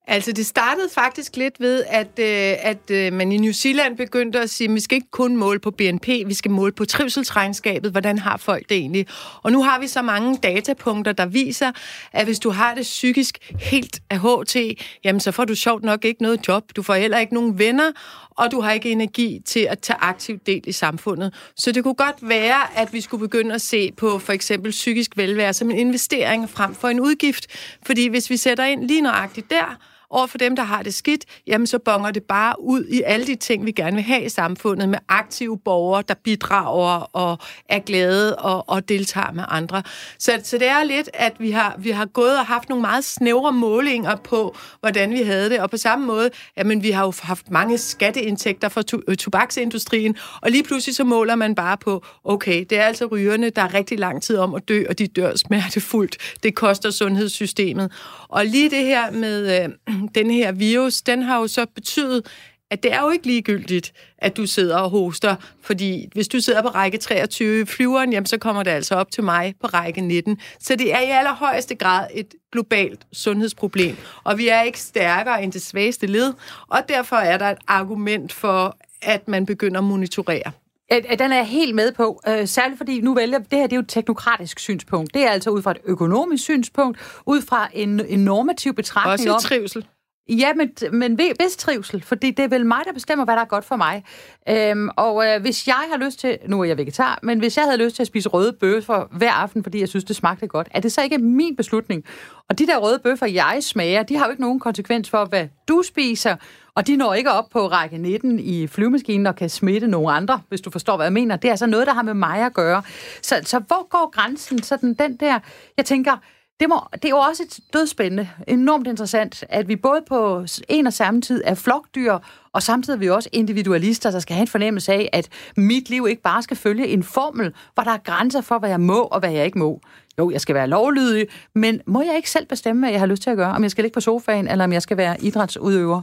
[0.08, 4.40] Altså, det startede faktisk lidt ved, at, øh, at øh, man i New Zealand begyndte
[4.40, 7.92] at sige, at vi skal ikke kun måle på BNP, vi skal måle på trivselsregnskabet.
[7.92, 9.08] Hvordan har folk det egentlig?
[9.44, 11.72] Og nu har vi så mange datapunkter, der viser,
[12.14, 14.56] at hvis du har det psykisk helt af HT,
[15.04, 16.64] jamen så får du sjovt nok ikke noget job.
[16.76, 17.92] Du får heller ikke nogen venner,
[18.38, 21.34] og du har ikke energi til at tage aktiv del i samfundet.
[21.56, 25.18] Så det kunne godt være, at vi skulle begynde at se på for eksempel psykisk
[25.18, 27.48] velvære som en investering frem for en udgift.
[27.86, 29.78] Fordi hvis vi sætter ind lige nøjagtigt der,
[30.16, 33.28] over for dem, der har det skidt, jamen så bonger det bare ud i alle
[33.28, 37.38] de ting, vi gerne vil have i samfundet, med aktive borgere, der bidrager og
[37.70, 39.84] er glade og, og deltager med andre.
[40.20, 43.06] Så, så det er lidt, at vi har, vi har gået og haft nogle meget
[43.06, 47.14] snævre målinger på, hvordan vi havde det, og på samme måde, jamen vi har jo
[47.22, 52.06] haft mange skatteindtægter fra to, øh, tobaksindustrien, og lige pludselig så måler man bare på,
[52.24, 55.08] okay, det er altså rygerne, der er rigtig lang tid om at dø, og de
[55.08, 56.18] dør smertefuldt.
[56.44, 57.92] Det koster sundhedssystemet.
[58.28, 59.70] Og lige det her med øh,
[60.16, 62.26] den her virus, den har jo så betydet,
[62.72, 66.62] at det er jo ikke ligegyldigt, at du sidder og hoster, fordi hvis du sidder
[66.62, 70.02] på række 23 i flyveren, jamen, så kommer det altså op til mig på række
[70.02, 70.40] 19.
[70.60, 75.52] Så det er i allerhøjeste grad et globalt sundhedsproblem, og vi er ikke stærkere end
[75.52, 76.34] det svageste led,
[76.68, 80.52] og derfor er der et argument for, at man begynder at monitorere.
[80.92, 83.78] Den er jeg helt med på, øh, særligt fordi nu vælger, det her det er
[83.78, 85.14] jo et teknokratisk synspunkt.
[85.14, 89.48] Det er altså ud fra et økonomisk synspunkt, ud fra en, en normativ betragtning Også
[89.48, 89.86] trivsel.
[90.30, 93.46] Ja, men, men hvis trivsel, fordi det er vel mig, der bestemmer, hvad der er
[93.46, 94.04] godt for mig.
[94.50, 97.66] Øhm, og øh, hvis jeg har lyst til, nu er jeg vegetar, men hvis jeg
[97.66, 100.68] havde lyst til at spise røde bøffer hver aften, fordi jeg synes, det smagte godt,
[100.72, 102.04] er det så ikke min beslutning?
[102.50, 105.48] Og de der røde bøffer, jeg smager, de har jo ikke nogen konsekvens for, hvad
[105.68, 106.36] du spiser,
[106.76, 110.42] og de når ikke op på række 19 i flyvemaskinen og kan smitte nogen andre,
[110.50, 111.36] hvis du forstår, hvad jeg mener.
[111.36, 112.84] Det er altså noget, der har med mig at gøre.
[113.22, 114.64] Så, så hvor går grænsen?
[114.64, 115.40] Sådan den der,
[115.78, 116.18] jeg tænker,
[116.60, 120.88] det, må, det er jo også et dødspændende, enormt interessant, at vi både på en
[120.88, 122.18] og samme tid er flokdyr,
[122.54, 126.08] og samtidig er vi også individualister, der skal have en fornemmelse af, at mit liv
[126.10, 129.20] ikke bare skal følge en formel, hvor der er grænser for, hvad jeg må og
[129.20, 129.82] hvad jeg ikke må.
[130.18, 133.24] Jo, jeg skal være lovlydig, men må jeg ikke selv bestemme, hvad jeg har lyst
[133.24, 133.52] til at gøre?
[133.52, 136.02] Om jeg skal ligge på sofaen, eller om jeg skal være idrætsudøver?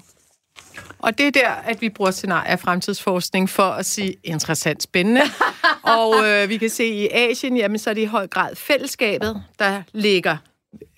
[0.99, 5.21] Og det er der, at vi bruger scenarier af fremtidsforskning for at sige interessant, spændende.
[5.99, 9.43] og øh, vi kan se i Asien, jamen så er det i høj grad fællesskabet,
[9.59, 10.37] der ligger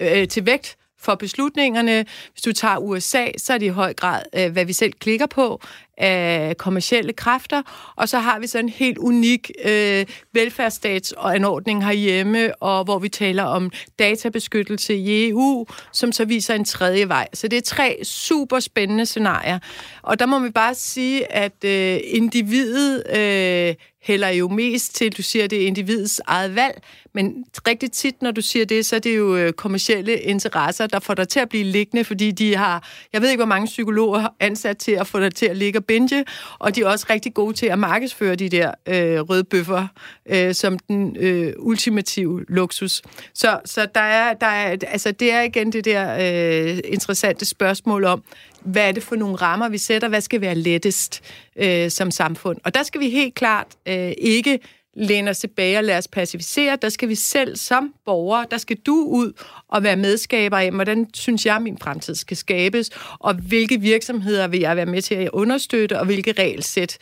[0.01, 2.05] øh, til vægt for beslutningerne.
[2.33, 5.27] Hvis du tager USA, så er det i høj grad, øh, hvad vi selv klikker
[5.27, 5.61] på
[5.99, 7.63] af kommersielle kræfter,
[7.97, 13.43] og så har vi så en helt unik øh, velfærdsstatsanordning herhjemme, og hvor vi taler
[13.43, 17.29] om databeskyttelse i EU, som så viser en tredje vej.
[17.33, 19.59] Så det er tre super spændende scenarier.
[20.03, 25.23] Og der må vi bare sige, at øh, individet øh, hælder jo mest til, du
[25.23, 29.01] siger, det er individets eget valg, men rigtig tit, når du siger det, så er
[29.01, 32.89] det jo øh, kommersielle interesser, der får dig til at blive liggende, fordi de har,
[33.13, 35.85] jeg ved ikke, hvor mange psykologer ansat til at få dig til at ligge og
[35.85, 36.25] binge,
[36.59, 39.87] og de er også rigtig gode til at markedsføre de der øh, røde bøffer
[40.27, 43.03] øh, som den øh, ultimative luksus.
[43.35, 48.05] Så, så der er, der er, altså det er igen det der øh, interessante spørgsmål
[48.05, 48.23] om,
[48.65, 51.23] hvad er det for nogle rammer, vi sætter, hvad skal være lettest
[51.57, 52.59] øh, som samfund.
[52.65, 54.59] Og der skal vi helt klart øh, ikke
[54.97, 56.77] læne os tilbage og lade os pacificere.
[56.83, 59.33] Der skal vi selv som borgere, der skal du ud
[59.69, 64.61] og være medskaber af, hvordan synes jeg, min fremtid skal skabes, og hvilke virksomheder vil
[64.61, 66.99] jeg være med til at understøtte, og hvilke regelsæt.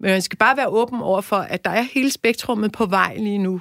[0.00, 3.16] Men man skal bare være åben over for, at der er hele spektrummet på vej
[3.16, 3.60] lige nu.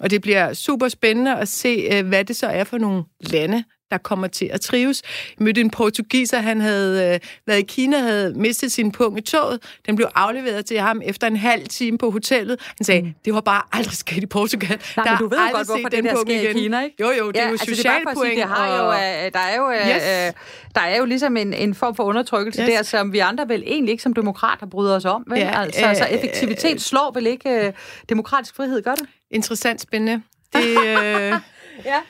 [0.00, 3.64] Og det bliver super spændende at se, øh, hvad det så er for nogle lande,
[3.92, 5.02] der kommer til at trives.
[5.38, 9.22] Jeg mødte en portugiser, han havde øh, været i Kina, havde mistet sin punkt i
[9.22, 9.62] toget.
[9.86, 12.60] Den blev afleveret til ham efter en halv time på hotellet.
[12.78, 13.14] Han sagde, mm.
[13.24, 14.80] det var bare aldrig sket i Portugal.
[14.96, 16.56] Nej, der men du ved godt, hvorfor det der sker igen.
[16.56, 16.96] i Kina, ikke?
[17.00, 18.32] Jo, jo, det ja, er jo altså, sociale point.
[18.32, 20.28] Sige, det har jo, øh, der, er jo, øh, yes.
[20.28, 20.32] øh,
[20.74, 22.68] der er jo ligesom en, en form for undertrykkelse yes.
[22.68, 25.24] der, som vi andre vel egentlig ikke som demokrater bryder os om.
[25.26, 25.38] Vel?
[25.38, 27.72] Ja, altså, øh, så effektivitet øh, slår vel ikke øh,
[28.08, 29.06] demokratisk frihed, gør det?
[29.30, 30.22] Interessant, spændende.
[30.52, 31.32] Det, øh,
[31.84, 32.00] ja.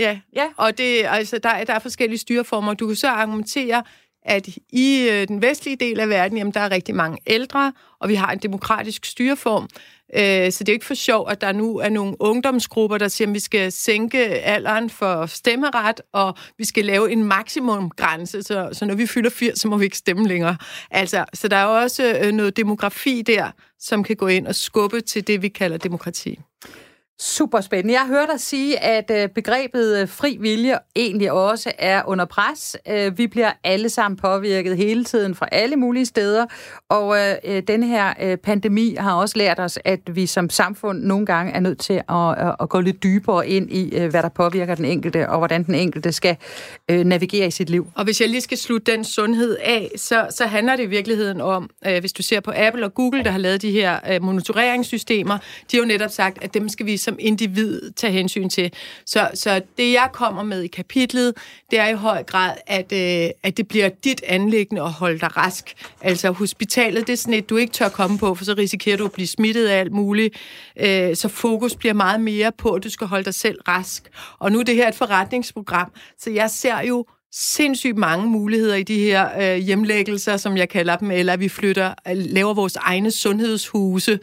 [0.00, 0.46] Ja, ja.
[0.56, 2.74] og det, altså, der, der er forskellige styreformer.
[2.74, 3.82] Du kan så argumentere,
[4.22, 8.08] at i øh, den vestlige del af verden, jamen, der er rigtig mange ældre, og
[8.08, 9.68] vi har en demokratisk styreform.
[10.16, 13.08] Øh, så det er jo ikke for sjov, at der nu er nogle ungdomsgrupper, der
[13.08, 18.68] siger, at vi skal sænke alderen for stemmeret, og vi skal lave en maksimumgrænse, så,
[18.72, 20.56] så når vi fylder 80, så må vi ikke stemme længere.
[20.90, 25.00] Altså, så der er også øh, noget demografi der, som kan gå ind og skubbe
[25.00, 26.38] til det, vi kalder demokrati.
[27.22, 27.94] Super spændende.
[27.94, 32.76] Jeg hørte dig sige, at øh, begrebet øh, fri vilje egentlig også er under pres.
[32.88, 36.46] Øh, vi bliver alle sammen påvirket hele tiden fra alle mulige steder,
[36.88, 37.16] og
[37.68, 41.78] denne her pandemi har også lært os, at vi som samfund nogle gange er nødt
[41.78, 45.62] til at, at gå lidt dybere ind i, hvad der påvirker den enkelte, og hvordan
[45.62, 46.36] den enkelte skal
[46.88, 47.86] navigere i sit liv.
[47.94, 51.40] Og hvis jeg lige skal slutte den sundhed af, så, så handler det i virkeligheden
[51.40, 55.38] om, hvis du ser på Apple og Google, der har lavet de her monitoreringssystemer,
[55.72, 58.72] de har jo netop sagt, at dem skal vi som individ tage hensyn til.
[59.06, 61.34] Så, så det, jeg kommer med i kapitlet,
[61.70, 65.36] det er i høj grad, at, øh, at det bliver dit anlæggende at holde dig
[65.36, 65.74] rask.
[66.00, 69.04] Altså hospitalet, det er sådan et, du ikke tør komme på, for så risikerer du
[69.04, 70.36] at blive smittet af alt muligt.
[70.76, 74.08] Øh, så fokus bliver meget mere på, at du skal holde dig selv rask.
[74.38, 78.82] Og nu er det her et forretningsprogram, så jeg ser jo sindssygt mange muligheder i
[78.82, 83.10] de her øh, hjemlæggelser, som jeg kalder dem, eller vi flytter, øh, laver vores egne
[83.10, 84.18] sundhedshuse.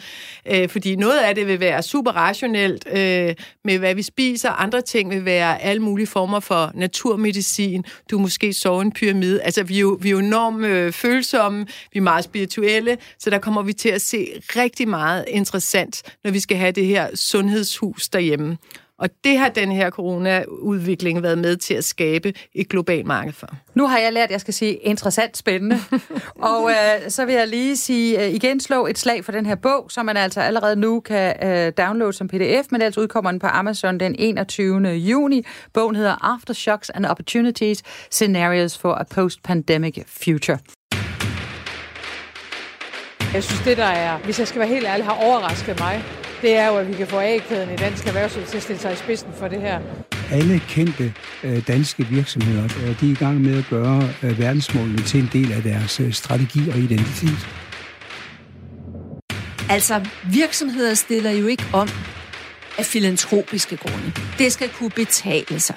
[0.52, 4.50] Øh, fordi noget af det vil være super rationelt øh, med, hvad vi spiser.
[4.50, 7.84] Andre ting vil være alle mulige former for naturmedicin.
[8.12, 9.42] Du måske sover en pyramide.
[9.42, 13.30] Altså, vi er jo, vi er jo enormt øh, følsomme, vi er meget spirituelle, så
[13.30, 17.16] der kommer vi til at se rigtig meget interessant, når vi skal have det her
[17.16, 18.58] sundhedshus derhjemme.
[19.00, 23.48] Og det har den her corona-udvikling været med til at skabe et globalt marked for.
[23.76, 25.80] Nu har jeg lært, at jeg skal sige interessant spændende.
[26.54, 29.56] og øh, så vil jeg lige sige øh, igen slå et slag for den her
[29.56, 33.40] bog, som man altså allerede nu kan øh, downloade som pdf, men ellers udkommer den
[33.40, 34.88] på Amazon den 21.
[34.90, 35.46] juni.
[35.74, 40.60] Bogen hedder Aftershocks and Opportunities, Scenarios for a Post-Pandemic Future.
[43.34, 46.04] Jeg synes, det der er, hvis jeg skal være helt ærlig, har overrasket mig,
[46.42, 48.94] det er jo, at vi kan få A-kæden i dansk erhvervsliv til at stille sig
[48.94, 49.80] i spidsen for det her.
[50.32, 51.14] Alle kendte
[51.44, 55.30] øh, danske virksomheder, øh, de er i gang med at gøre øh, verdensmålene til en
[55.34, 57.48] del af deres strategi og identitet.
[59.70, 61.90] Altså, virksomheder stiller jo ikke om
[62.78, 64.12] af filantropiske grunde.
[64.38, 65.76] Det skal kunne betale sig.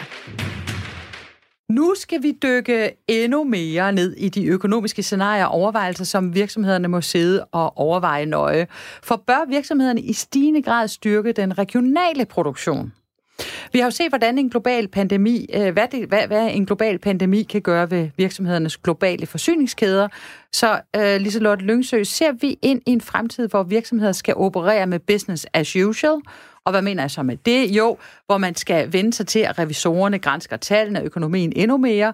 [1.70, 6.88] Nu skal vi dykke endnu mere ned i de økonomiske scenarier og overvejelser, som virksomhederne
[6.88, 8.66] må sidde og overveje nøje.
[9.02, 12.92] For bør virksomhederne i stigende grad styrke den regionale produktion?
[13.72, 16.98] Vi har jo set, hvordan en global pandemi, øh, hvad, det, hvad, hvad en global
[16.98, 20.08] pandemi kan gøre ved virksomhedernes globale forsyningskæder.
[20.52, 24.98] Så øh, Liselotte Lyngsø, ser vi ind i en fremtid, hvor virksomheder skal operere med
[24.98, 26.20] business as usual,
[26.64, 27.70] og hvad mener jeg så med det?
[27.70, 32.12] Jo, hvor man skal vende sig til, at revisorerne grænsker tallene og økonomien endnu mere,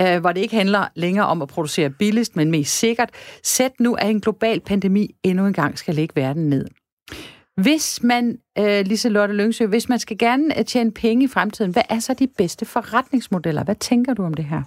[0.00, 3.10] øh, hvor det ikke handler længere om at producere billigst, men mest sikkert.
[3.42, 6.66] Sæt nu, at en global pandemi endnu en gang skal lægge verden ned.
[7.56, 11.82] Hvis man, øh, Liselotte Lyngsø, hvis man skal gerne øh, tjene penge i fremtiden, hvad
[11.88, 13.64] er så de bedste forretningsmodeller?
[13.64, 14.62] Hvad tænker du om det her?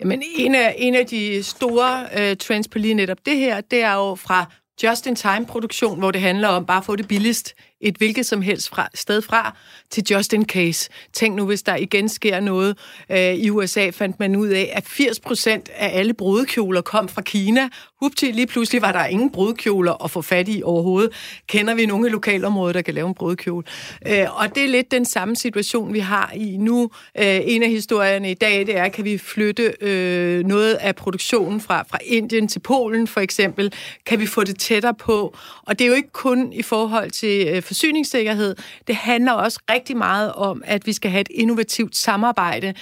[0.00, 3.82] Jamen, en af, en af de store øh, trends på lige netop det her, det
[3.82, 4.44] er jo fra
[4.82, 8.88] just-in-time-produktion, hvor det handler om bare at få det billigst et hvilket som helst fra,
[8.94, 9.56] sted fra,
[9.90, 10.90] til just in case.
[11.12, 12.78] Tænk nu, hvis der igen sker noget.
[13.10, 17.22] Øh, I USA fandt man ud af, at 80 procent af alle brudekjoler kom fra
[17.22, 17.68] Kina.
[18.00, 21.12] Hupti, lige pludselig var der ingen brudekjoler at få fat i overhovedet.
[21.46, 23.64] Kender vi nogle lokalområder, der kan lave en brudekjole?
[24.06, 26.90] Øh, og det er lidt den samme situation, vi har i nu.
[27.18, 31.60] Øh, en af historierne i dag, det er, kan vi flytte øh, noget af produktionen
[31.60, 33.72] fra, fra Indien til Polen, for eksempel?
[34.06, 35.36] Kan vi få det tættere på?
[35.66, 38.56] Og det er jo ikke kun i forhold til øh, forsyningssikkerhed.
[38.86, 42.74] Det handler også rigtig meget om, at vi skal have et innovativt samarbejde.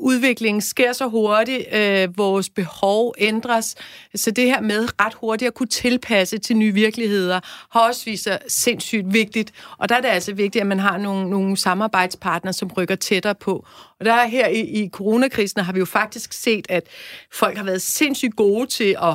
[0.00, 3.76] Udviklingen sker så hurtigt, øh, vores behov ændres,
[4.14, 8.24] så det her med ret hurtigt at kunne tilpasse til nye virkeligheder, har også vist
[8.24, 9.52] sig sindssygt vigtigt.
[9.78, 13.34] Og der er det altså vigtigt, at man har nogle, nogle samarbejdspartnere, som rykker tættere
[13.34, 13.66] på.
[14.00, 16.86] Og der her i, i coronakrisen har vi jo faktisk set, at
[17.32, 19.14] folk har været sindssygt gode til at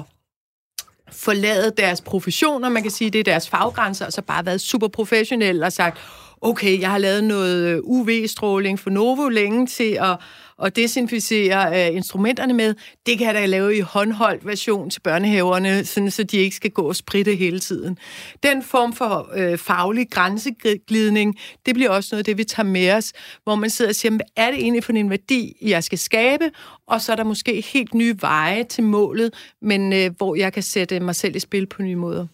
[1.12, 4.88] forlade deres professioner, man kan sige, det er deres faggrænser, og så bare været super
[4.88, 5.98] professionelle og sagt,
[6.42, 10.18] okay, jeg har lavet noget øh, UV-stråling for Novo længe til at
[10.58, 12.74] og desinficere øh, instrumenterne med,
[13.06, 16.72] det kan jeg da lave i håndholdt version til børnehaverne, sådan, så de ikke skal
[16.72, 17.98] gå og spritte hele tiden.
[18.44, 22.92] Den form for øh, faglig grænseglidning, det bliver også noget af det, vi tager med
[22.92, 25.98] os, hvor man sidder og siger, hvad er det egentlig for en værdi, jeg skal
[25.98, 26.52] skabe,
[26.88, 30.64] og så er der måske helt nye veje til målet, men øh, hvor jeg kan
[30.64, 32.28] sætte mig selv i spil på nye måder.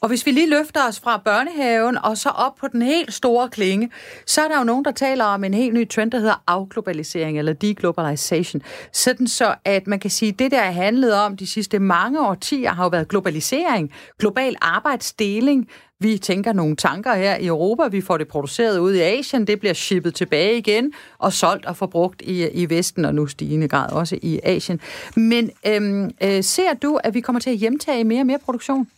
[0.00, 3.48] Og hvis vi lige løfter os fra børnehaven og så op på den helt store
[3.48, 3.90] klinge,
[4.26, 7.38] så er der jo nogen, der taler om en helt ny trend, der hedder afglobalisering
[7.38, 8.62] eller deglobalization.
[8.92, 12.20] Sådan så, at man kan sige, at det der er handlet om de sidste mange
[12.20, 15.68] årtier har jo været globalisering, global arbejdsdeling,
[16.00, 19.60] vi tænker nogle tanker her i Europa, vi får det produceret ud i Asien, det
[19.60, 23.92] bliver shippet tilbage igen og solgt og forbrugt i, i Vesten, og nu stigende grad
[23.92, 24.80] også i Asien.
[25.16, 28.88] Men øhm, øh, ser du, at vi kommer til at hjemtage mere og mere produktion?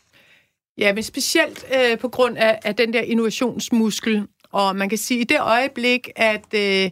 [0.79, 4.27] Ja, men specielt øh, på grund af, af den der innovationsmuskel.
[4.53, 6.91] Og man kan sige, i det øjeblik, at, øh,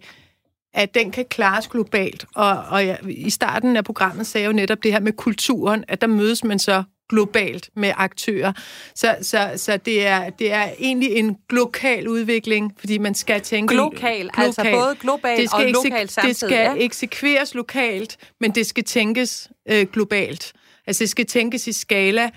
[0.74, 4.56] at den kan klares globalt, og, og ja, i starten af programmet sagde jeg jo
[4.56, 8.52] netop det her med kulturen, at der mødes man så globalt med aktører.
[8.94, 13.74] Så, så, så det, er, det er egentlig en global udvikling, fordi man skal tænke...
[13.74, 14.30] Global, global.
[14.36, 16.28] altså både globalt det skal og lokalt samtidig.
[16.28, 16.84] Det skal ja.
[16.84, 20.52] eksekveres lokalt, men det skal tænkes øh, globalt.
[20.86, 22.30] Altså det skal tænkes i skala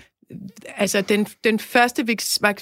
[0.76, 2.06] altså den, den første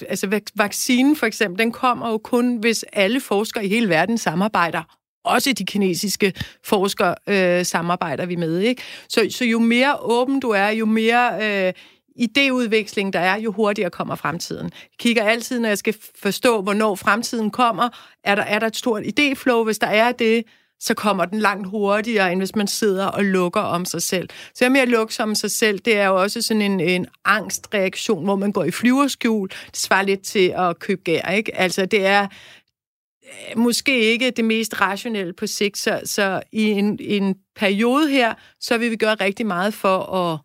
[0.09, 4.83] altså vaccine for eksempel, den kommer jo kun, hvis alle forskere i hele verden samarbejder.
[5.23, 8.59] Også de kinesiske forskere øh, samarbejder vi med.
[8.59, 8.81] Ikke?
[9.09, 11.33] Så, så jo mere åben du er, jo mere
[11.67, 11.73] øh,
[12.19, 14.63] idéudveksling der er, jo hurtigere kommer fremtiden.
[14.63, 17.89] Jeg kigger altid, når jeg skal forstå, hvornår fremtiden kommer.
[18.23, 19.63] Er der, er der et stort idéflow?
[19.63, 20.43] Hvis der er det,
[20.81, 24.29] så kommer den langt hurtigere, end hvis man sidder og lukker om sig selv.
[24.53, 28.23] Så jeg at lukke om sig selv, det er jo også sådan en, en angstreaktion,
[28.23, 29.49] hvor man går i flyverskjul.
[29.49, 31.57] Det svarer lidt til at købe gær, ikke?
[31.57, 32.27] Altså, det er
[33.23, 38.33] øh, måske ikke det mest rationelle på sigt, så, så i en, en periode her,
[38.59, 40.39] så vil vi gøre rigtig meget for at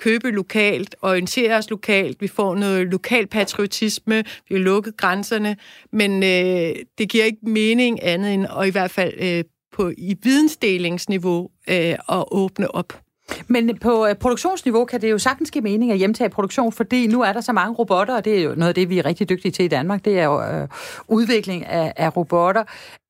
[0.00, 5.56] købe lokalt, orientere os lokalt, vi får noget lokal patriotisme, vi har lukket grænserne,
[5.92, 10.16] men øh, det giver ikke mening andet end, at i hvert fald øh, på i
[10.22, 13.07] vidensdelingsniveau øh, at åbne op.
[13.46, 17.22] Men på øh, produktionsniveau kan det jo sagtens give mening at hjemtage produktion, fordi nu
[17.22, 19.28] er der så mange robotter, og det er jo noget af det, vi er rigtig
[19.28, 20.68] dygtige til i Danmark, det er jo øh,
[21.08, 22.64] udvikling af, af robotter.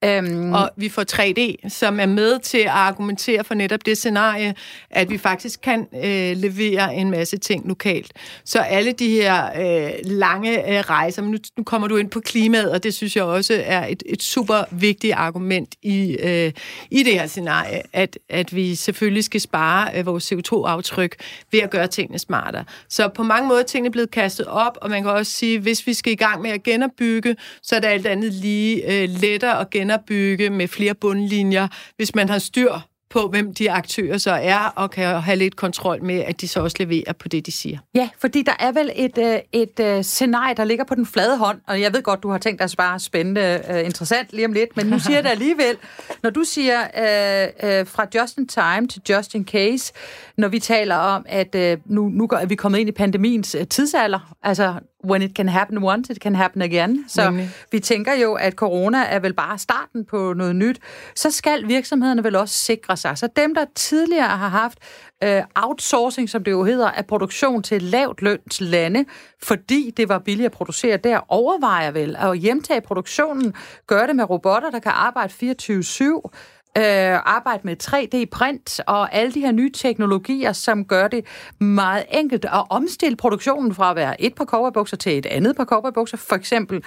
[0.05, 0.53] Øhm.
[0.53, 4.55] Og vi får 3D, som er med til at argumentere for netop det scenarie,
[4.91, 8.13] at vi faktisk kan øh, levere en masse ting lokalt.
[8.45, 12.21] Så alle de her øh, lange øh, rejser, men nu, nu kommer du ind på
[12.21, 16.53] klimaet, og det synes jeg også er et, et super vigtigt argument i, øh,
[16.91, 21.17] i det her scenarie, at, at vi selvfølgelig skal spare øh, vores CO2-aftryk
[21.53, 22.65] ved at gøre tingene smartere.
[22.89, 25.87] Så på mange måder er tingene blevet kastet op, og man kan også sige, hvis
[25.87, 29.61] vi skal i gang med at genopbygge, så er det alt andet lige øh, lettere
[29.61, 32.73] at genopbygge med flere bundlinjer, hvis man har styr
[33.11, 36.61] på, hvem de aktører så er, og kan have lidt kontrol med, at de så
[36.61, 37.79] også leverer på det, de siger.
[37.95, 41.39] Ja, fordi der er vel et, øh, et, et scenarie, der ligger på den flade
[41.39, 44.47] hånd, og jeg ved godt, du har tænkt dig at spare spændende, uh, interessant lige
[44.47, 45.77] om lidt, men nu siger jeg det alligevel.
[46.23, 49.93] Når du siger uh, uh, fra just in time til just in case,
[50.37, 53.67] når vi taler om, at uh, nu, nu er vi kommet ind i pandemiens uh,
[53.71, 57.05] tidsalder, altså when it can happen once, it can happen again.
[57.09, 57.51] Så Nemlig.
[57.73, 60.81] vi tænker jo, at corona er vel bare starten på noget nyt.
[61.15, 63.19] Så skal virksomhederne vel også sikre sig.
[63.19, 64.79] Så dem, der tidligere har haft
[65.25, 69.05] uh, outsourcing, som det jo hedder, af produktion til lavt løns lande,
[69.43, 73.55] fordi det var billigt at producere der, overvejer vel at hjemtage produktionen,
[73.87, 76.31] gøre det med robotter, der kan arbejde 24-7,
[76.77, 81.25] øh, arbejde med 3D-print og alle de her nye teknologier, som gør det
[81.61, 85.65] meget enkelt at omstille produktionen fra at være et par cowboybukser til et andet par
[85.65, 86.85] cowboybukser, for eksempel.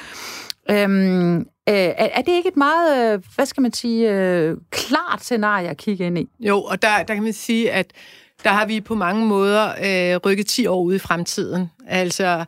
[0.69, 1.45] Øhm, øh,
[1.97, 6.05] er det ikke et meget, øh, hvad skal man sige, øh, klart scenarie at kigge
[6.05, 6.29] ind i?
[6.39, 7.91] Jo, og der, der kan man sige, at
[8.43, 11.69] der har vi på mange måder øh, rykket 10 år ud i fremtiden.
[11.87, 12.45] Altså,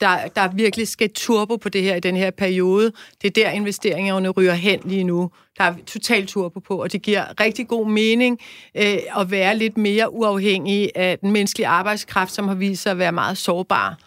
[0.00, 2.92] der, der virkelig skal turbo på det her i den her periode.
[3.22, 5.30] Det er der, investeringerne ryger hen lige nu.
[5.58, 8.38] Der er totalt turbo på, og det giver rigtig god mening
[8.74, 12.98] øh, at være lidt mere uafhængig af den menneskelige arbejdskraft, som har vist sig at
[12.98, 13.98] være meget sårbar.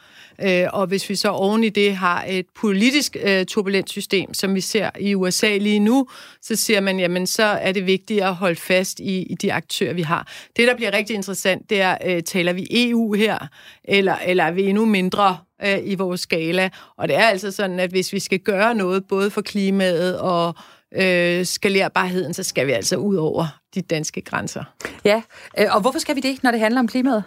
[0.41, 4.55] Øh, og hvis vi så oven i det har et politisk øh, turbulent system, som
[4.55, 6.07] vi ser i USA lige nu,
[6.41, 9.93] så siger man, jamen så er det vigtigt at holde fast i, i de aktører,
[9.93, 10.31] vi har.
[10.57, 13.47] Det, der bliver rigtig interessant, det er, øh, taler vi EU her,
[13.83, 16.69] eller, eller er vi endnu mindre øh, i vores skala?
[16.97, 20.55] Og det er altså sådan, at hvis vi skal gøre noget, både for klimaet og
[20.95, 24.63] øh, skalerbarheden, så skal vi altså ud over de danske grænser.
[25.05, 25.21] Ja,
[25.59, 27.23] øh, og hvorfor skal vi det, når det handler om klimaet?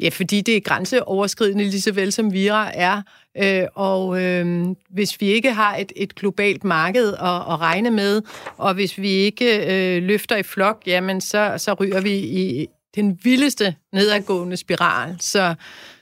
[0.00, 3.02] Ja, fordi det er grænseoverskridende lige så vel som Vira er.
[3.38, 8.22] Øh, og øh, hvis vi ikke har et, et globalt marked at, at regne med,
[8.56, 9.56] og hvis vi ikke
[9.96, 15.16] øh, løfter i flok, jamen så, så ryger vi i den vildeste nedadgående spiral.
[15.20, 15.54] Så,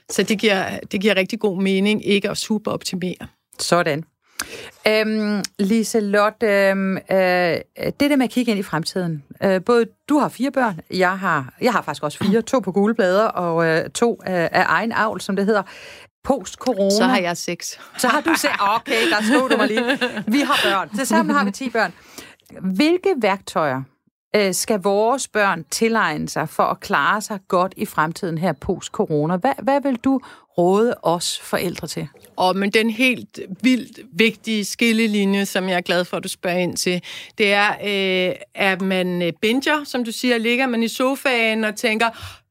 [0.09, 3.27] så det, giver, det giver rigtig god mening ikke at superoptimere.
[3.59, 4.03] Sådan.
[4.87, 9.23] Øhm, Liselotte, øhm, øh, det der med at kigge ind i fremtiden.
[9.43, 12.71] Øh, både du har fire børn, jeg har, jeg har faktisk også fire, to på
[12.71, 15.63] gule blader og øh, to øh, af egen avl, som det hedder.
[16.23, 16.89] Post-corona.
[16.89, 17.79] Så har jeg seks.
[17.97, 18.53] Så har du seks.
[18.59, 19.99] Okay, der slog du mig lige.
[20.27, 20.89] Vi har børn.
[20.97, 21.93] Til sammen har vi ti børn.
[22.61, 23.81] Hvilke værktøjer
[24.35, 29.37] øh, skal vores børn tilegne sig for at klare sig godt i fremtiden her post-corona?
[29.37, 30.19] Hvad, hvad vil du
[30.57, 32.07] råde os forældre til?
[32.35, 36.57] Og men den helt vildt vigtige skillelinje, som jeg er glad for, at du spørger
[36.57, 37.01] ind til,
[37.37, 41.75] det er, øh, at man øh, binger, som du siger, ligger man i sofaen og
[41.75, 42.09] tænker,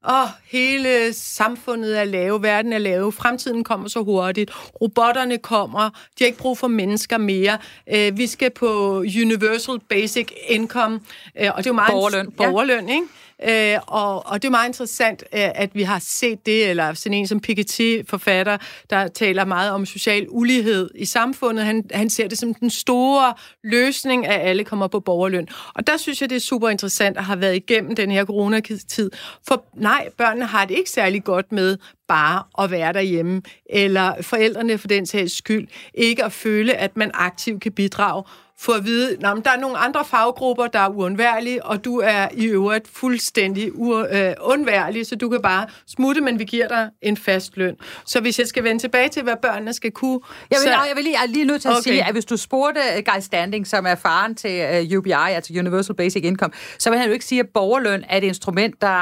[0.09, 4.51] åh, oh, hele samfundet er lave, verden er lave, fremtiden kommer så hurtigt,
[4.81, 7.57] robotterne kommer, de har ikke brug for mennesker mere,
[7.93, 10.99] øh, vi skal på Universal Basic Income,
[11.39, 12.93] øh, og det er jo meget borgerløn, borgerløn ja.
[12.93, 13.07] ikke?
[13.49, 17.17] Øh, og, og det er meget interessant, øh, at vi har set det, eller sådan
[17.17, 18.57] en som Piketty, forfatter,
[18.89, 21.65] der taler meget om social ulighed i samfundet.
[21.65, 23.33] Han, han ser det som den store
[23.63, 25.47] løsning, at alle kommer på borgerløn.
[25.73, 29.11] Og der synes jeg, det er super interessant at have været igennem den her coronatid.
[29.47, 31.77] For nej, børnene har det ikke særlig godt med
[32.07, 37.11] bare at være derhjemme, eller forældrene for den sags skyld, ikke at føle, at man
[37.13, 38.23] aktivt kan bidrage
[38.61, 42.27] få at vide, at der er nogle andre faggrupper, der er uundværlige, og du er
[42.33, 47.17] i øvrigt fuldstændig uundværlig, øh, så du kan bare smutte, men vi giver dig en
[47.17, 47.75] fast løn.
[48.05, 50.19] Så hvis jeg skal vende tilbage til, hvad børnene skal kunne...
[50.51, 50.69] Jeg vil, så...
[50.69, 51.83] jeg vil lige, jeg er lige nødt til at okay.
[51.83, 55.11] sige, at hvis du spurgte øh, Guy Standing, som er faren til uh, øh, UBI,
[55.11, 58.81] altså Universal Basic Income, så vil han jo ikke sige, at borgerløn er et instrument,
[58.81, 59.01] der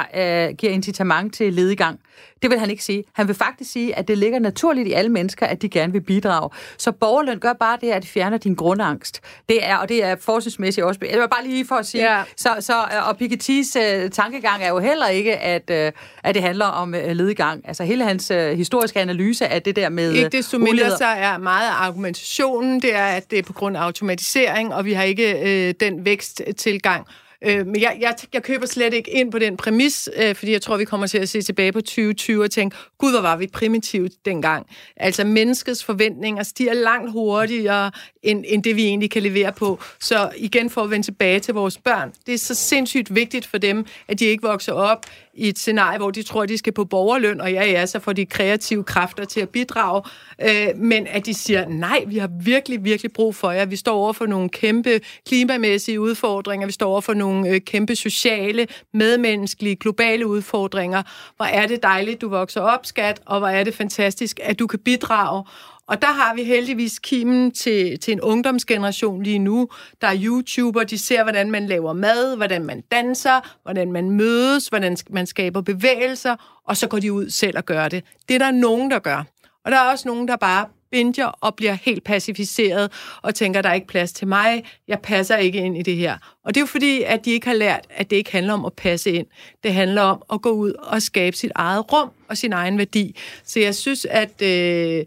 [0.50, 2.00] uh, giver incitament til ledigang.
[2.42, 3.04] Det vil han ikke sige.
[3.14, 6.02] Han vil faktisk sige, at det ligger naturligt i alle mennesker, at de gerne vil
[6.02, 6.50] bidrage.
[6.78, 9.22] Så borgerløn gør bare det, at det fjerner din grundangst.
[9.50, 11.00] Det er, og det er forskningsmæssigt også.
[11.10, 12.24] Jeg vil bare lige for at sige, ja.
[12.38, 12.74] så, så,
[13.08, 17.12] og Pikettys uh, tankegang er jo heller ikke, at, uh, at det handler om uh,
[17.12, 17.68] ledegang.
[17.68, 21.38] Altså hele hans uh, historiske analyse af det der med Ikke desto mindre så er
[21.38, 25.04] meget af argumentationen, det er, at det er på grund af automatisering, og vi har
[25.04, 27.08] ikke uh, den væksttilgang,
[27.42, 30.62] Øh, men jeg, jeg, jeg køber slet ikke ind på den præmis, øh, fordi jeg
[30.62, 33.48] tror, vi kommer til at se tilbage på 2020 og tænke, gud, hvor var vi
[33.48, 34.68] primitivt dengang.
[34.98, 37.92] Altså, menneskets forventninger stiger langt hurtigere,
[38.24, 39.80] end, end det vi egentlig kan levere på.
[40.00, 42.14] Så igen for at vende tilbage til vores børn.
[42.26, 45.98] Det er så sindssygt vigtigt for dem, at de ikke vokser op i et scenarie,
[45.98, 48.84] hvor de tror, at de skal på borgerløn, og ja, ja, så får de kreative
[48.84, 50.02] kræfter til at bidrage,
[50.42, 53.66] øh, men at de siger, nej, vi har virkelig, virkelig brug for jer.
[53.66, 57.96] Vi står over for nogle kæmpe klimamæssige udfordringer, vi står over for nogle øh, kæmpe
[57.96, 61.04] sociale, medmenneskelige, globale udfordringer.
[61.36, 64.68] Hvor er det dejligt, du vokser op, skat, og hvor er det fantastisk, at du
[64.68, 65.44] kan bidrage.
[65.90, 69.70] Og der har vi heldigvis kimen til, til en ungdomsgeneration lige nu,
[70.02, 74.68] der er YouTuber, de ser, hvordan man laver mad, hvordan man danser, hvordan man mødes,
[74.68, 78.04] hvordan man skaber bevægelser, og så går de ud selv og gør det.
[78.28, 79.24] Det er der nogen, der gør.
[79.66, 83.70] Og der er også nogen, der bare binger og bliver helt pacificeret og tænker, der
[83.70, 86.18] er ikke plads til mig, jeg passer ikke ind i det her.
[86.46, 88.66] Og det er jo fordi, at de ikke har lært, at det ikke handler om
[88.66, 89.28] at passe ind.
[89.64, 93.16] Det handler om at gå ud og skabe sit eget rum og sin egen værdi.
[93.44, 95.06] Så jeg synes, at øh,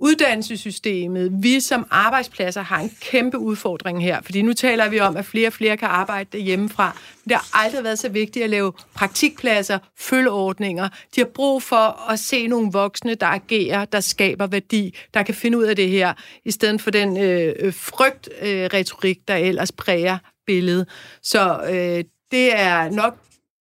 [0.00, 5.24] uddannelsessystemet, vi som arbejdspladser har en kæmpe udfordring her, fordi nu taler vi om, at
[5.24, 6.96] flere og flere kan arbejde hjemmefra.
[7.24, 10.88] Men det har aldrig været så vigtigt at lave praktikpladser, følgeordninger.
[11.16, 15.34] De har brug for at se nogle voksne, der agerer, der skaber værdi, der kan
[15.34, 16.12] finde ud af det her,
[16.44, 20.88] i stedet for den øh, øh frygt-retorik, øh, der ellers præger billedet.
[21.22, 23.16] Så øh, det er nok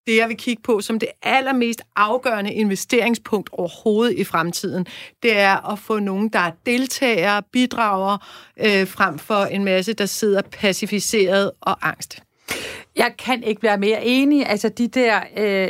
[0.07, 4.85] det, jeg vil kigge på som det allermest afgørende investeringspunkt overhovedet i fremtiden,
[5.23, 8.17] det er at få nogen, der er deltagere, bidrager,
[8.57, 12.23] øh, frem for en masse, der sidder pacificeret og angst.
[12.95, 14.49] Jeg kan ikke være mere enig.
[14.49, 15.69] Altså de der øh,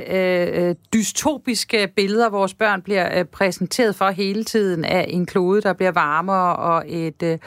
[0.67, 5.73] øh, dystopiske billeder, vores børn bliver øh, præsenteret for hele tiden af en klode, der
[5.73, 7.23] bliver varmere og et...
[7.23, 7.37] Øh,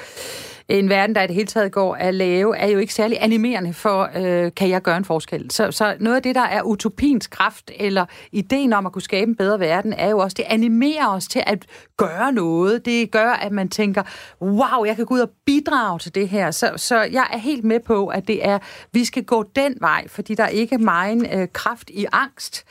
[0.78, 3.72] en verden, der i det hele taget går at lave, er jo ikke særlig animerende
[3.72, 5.50] for, øh, kan jeg gøre en forskel.
[5.50, 9.28] Så, så noget af det, der er utopiens kraft, eller ideen om at kunne skabe
[9.28, 11.66] en bedre verden, er jo også, det animerer os til at
[11.96, 12.84] gøre noget.
[12.84, 14.02] Det gør, at man tænker,
[14.40, 16.50] wow, jeg kan gå ud og bidrage til det her.
[16.50, 18.58] Så, så jeg er helt med på, at det er,
[18.92, 22.64] vi skal gå den vej, fordi der er ikke meget øh, kraft i angst.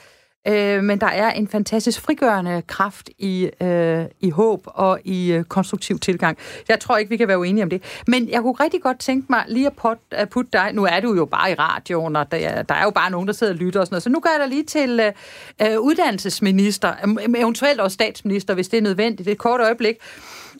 [0.48, 5.44] Øh, men der er en fantastisk frigørende kraft i, øh, i håb og i øh,
[5.44, 6.38] konstruktiv tilgang.
[6.70, 8.02] Jeg tror ikke, vi kan være uenige om det.
[8.08, 10.74] Men jeg kunne rigtig godt tænke mig lige at, put, at putte dig...
[10.74, 13.34] Nu er du jo bare i radioen, og der, der er jo bare nogen, der
[13.34, 14.04] sidder og lytter og sådan noget.
[14.04, 16.94] Så nu gør jeg dig lige til øh, øh uddannelsesminister,
[17.36, 19.26] eventuelt også statsminister, hvis det er nødvendigt.
[19.26, 19.96] Det er et kort øjeblik.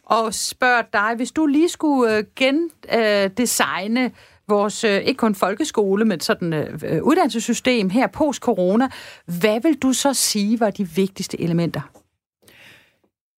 [0.05, 4.11] Og spørger dig, hvis du lige skulle øh, gendesigne øh,
[4.51, 8.89] vores, øh, ikke kun folkeskole, men sådan øh, uddannelsessystem her post-corona.
[9.25, 12.00] Hvad vil du så sige var de vigtigste elementer?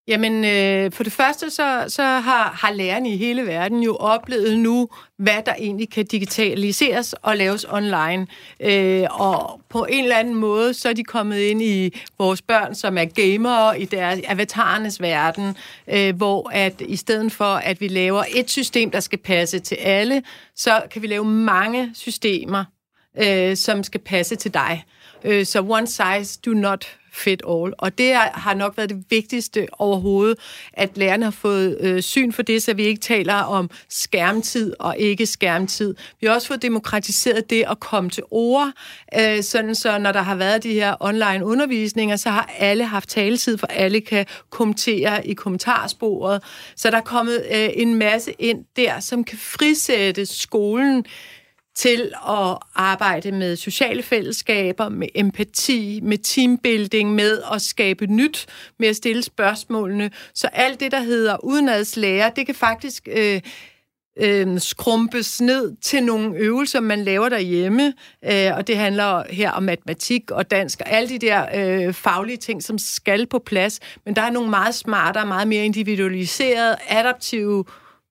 [0.08, 4.60] Jamen, øh, for det første, så, så har, har lærerne i hele verden jo oplevet
[4.60, 8.28] nu, hvad der egentlig kan digitaliseres og laves online.
[8.60, 12.76] Øh, og på en eller anden måde, så er de kommet ind i vores børn,
[12.76, 17.88] som er gamere i deres avatarernes verden, øh, hvor at i stedet for, at vi
[17.88, 20.24] laver et system, der skal passe til alle,
[20.56, 22.66] så kan vi lave mange systemer,
[23.22, 24.84] øh, som skal passe til dig.
[25.24, 27.74] Øh, så one size do not fit all.
[27.78, 30.38] Og det har nok været det vigtigste overhovedet,
[30.74, 34.98] at lærerne har fået øh, syn for det, så vi ikke taler om skærmtid og
[34.98, 35.96] ikke skærmtid.
[36.22, 38.72] Vi har også fået demokratiseret det at komme til ord,
[39.20, 43.10] øh, sådan så når der har været de her online undervisninger, så har alle haft
[43.10, 46.44] taletid, for alle kan kommentere i kommentarsporet.
[46.76, 51.06] Så der er kommet øh, en masse ind der, som kan frisætte skolen
[51.76, 58.46] til at arbejde med sociale fællesskaber, med empati, med teambuilding, med at skabe nyt,
[58.80, 60.12] med at stille spørgsmålene.
[60.34, 63.42] Så alt det, der hedder udenadslære, det kan faktisk øh,
[64.18, 67.94] øh, skrumpes ned til nogle øvelser, man laver derhjemme.
[68.26, 72.38] Øh, og det handler her om matematik og dansk og alle de der øh, faglige
[72.38, 73.80] ting, som skal på plads.
[74.06, 77.66] Men der er nogle meget smartere, meget mere individualiserede, adaptive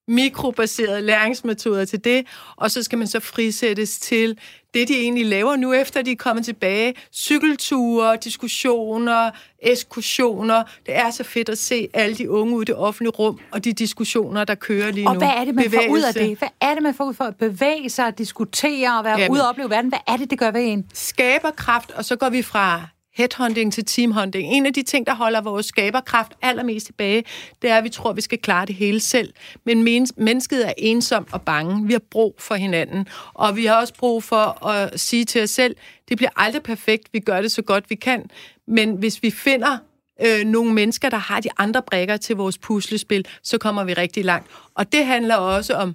[0.09, 2.27] mikrobaserede læringsmetoder til det,
[2.57, 4.39] og så skal man så frisættes til
[4.75, 6.95] det, de egentlig laver nu, efter de er kommet tilbage.
[7.15, 9.31] Cykelture, diskussioner,
[9.63, 10.63] ekskursioner.
[10.87, 13.65] Det er så fedt at se alle de unge ude i det offentlige rum, og
[13.65, 15.21] de diskussioner, der kører lige og nu.
[15.21, 15.89] Og hvad er det, man Bevægelse.
[15.89, 16.39] får ud af det?
[16.39, 19.43] Hvad er det, man får ud for at bevæge sig, diskutere og være Jamen, ude
[19.43, 19.89] og opleve verden?
[19.89, 20.87] Hvad er det, det gør ved en?
[20.95, 22.83] Skaberkraft, og så går vi fra
[23.15, 24.53] headhunting til teamhunting.
[24.53, 27.25] En af de ting, der holder vores skaberkraft allermest tilbage,
[27.63, 29.33] det er, at vi tror, at vi skal klare det hele selv.
[29.65, 29.83] Men
[30.17, 31.87] mennesket er ensomt og bange.
[31.87, 33.09] Vi har brug for hinanden.
[33.35, 35.77] Og vi har også brug for at sige til os selv,
[36.09, 37.09] det bliver aldrig perfekt.
[37.13, 38.31] Vi gør det så godt, vi kan.
[38.67, 39.79] Men hvis vi finder
[40.27, 44.25] øh, nogle mennesker, der har de andre brækker til vores puslespil, så kommer vi rigtig
[44.25, 44.51] langt.
[44.75, 45.95] Og det handler også om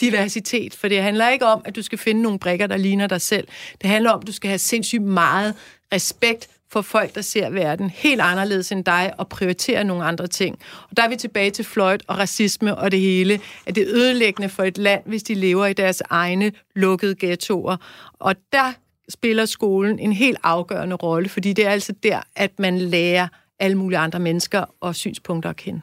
[0.00, 3.20] diversitet, for det handler ikke om, at du skal finde nogle brækker, der ligner dig
[3.20, 3.48] selv.
[3.82, 5.54] Det handler om, at du skal have sindssygt meget
[5.92, 10.58] respekt for folk, der ser verden helt anderledes end dig og prioriterer nogle andre ting.
[10.90, 13.94] Og der er vi tilbage til Floyd og racisme og det hele, at det er
[13.94, 17.76] ødelæggende for et land, hvis de lever i deres egne lukkede ghettoer.
[18.12, 18.72] Og der
[19.08, 23.78] spiller skolen en helt afgørende rolle, fordi det er altså der, at man lærer alle
[23.78, 25.80] mulige andre mennesker og synspunkter at kende.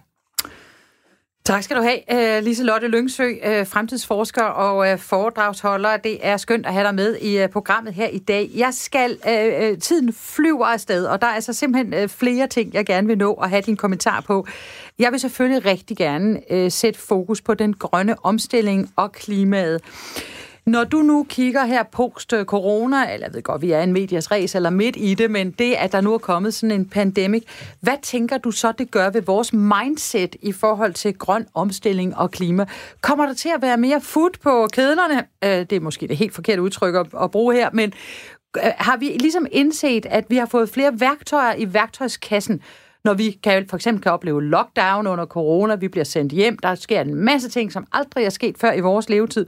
[1.46, 5.98] Tak skal du have, øh, Lise Lotte Lyngsø, øh, fremtidsforsker og øh, foredragsholder.
[5.98, 8.50] Det er skønt at have dig med i programmet her i dag.
[8.56, 9.18] Jeg skal,
[9.80, 13.50] tiden flyver afsted, og der er altså simpelthen flere ting, jeg gerne vil nå at
[13.50, 14.48] have din kommentar på.
[15.00, 19.82] Jeg vil selvfølgelig rigtig gerne sætte fokus på den grønne omstilling og klimaet.
[20.66, 24.32] Når du nu kigger her post-corona, øh, eller jeg ved godt, vi er en medias
[24.32, 27.44] race eller midt i det, men det, at der nu er kommet sådan en pandemik,
[27.82, 32.32] hvad tænker du så, det gør ved vores mindset i forhold til grøn omstilling og
[32.32, 32.66] klima?
[33.02, 35.26] Kommer der til at være mere food på kedlerne?
[35.44, 37.94] Øh, det er måske det helt forkerte udtryk at bruge her, men
[38.58, 42.62] øh, har vi ligesom indset, at vi har fået flere værktøjer i værktøjskassen,
[43.04, 46.76] når vi kan, for eksempel kan opleve lockdown under corona, vi bliver sendt hjem, der
[46.76, 49.46] sker en masse ting, som aldrig er sket før i vores levetid.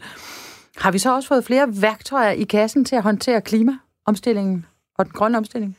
[0.78, 4.66] Har vi så også fået flere værktøjer i kassen til at håndtere klimaomstillingen
[4.98, 5.78] og den grønne omstilling?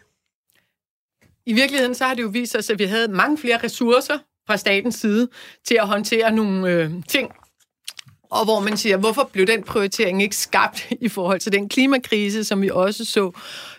[1.46, 4.57] I virkeligheden så har det jo vist sig, at vi havde mange flere ressourcer fra
[4.57, 5.28] statens side
[5.64, 7.32] til at håndtere nogle øh, ting,
[8.31, 12.45] og hvor man siger, hvorfor blev den prioritering ikke skabt i forhold til den klimakrise,
[12.45, 13.31] som vi også så,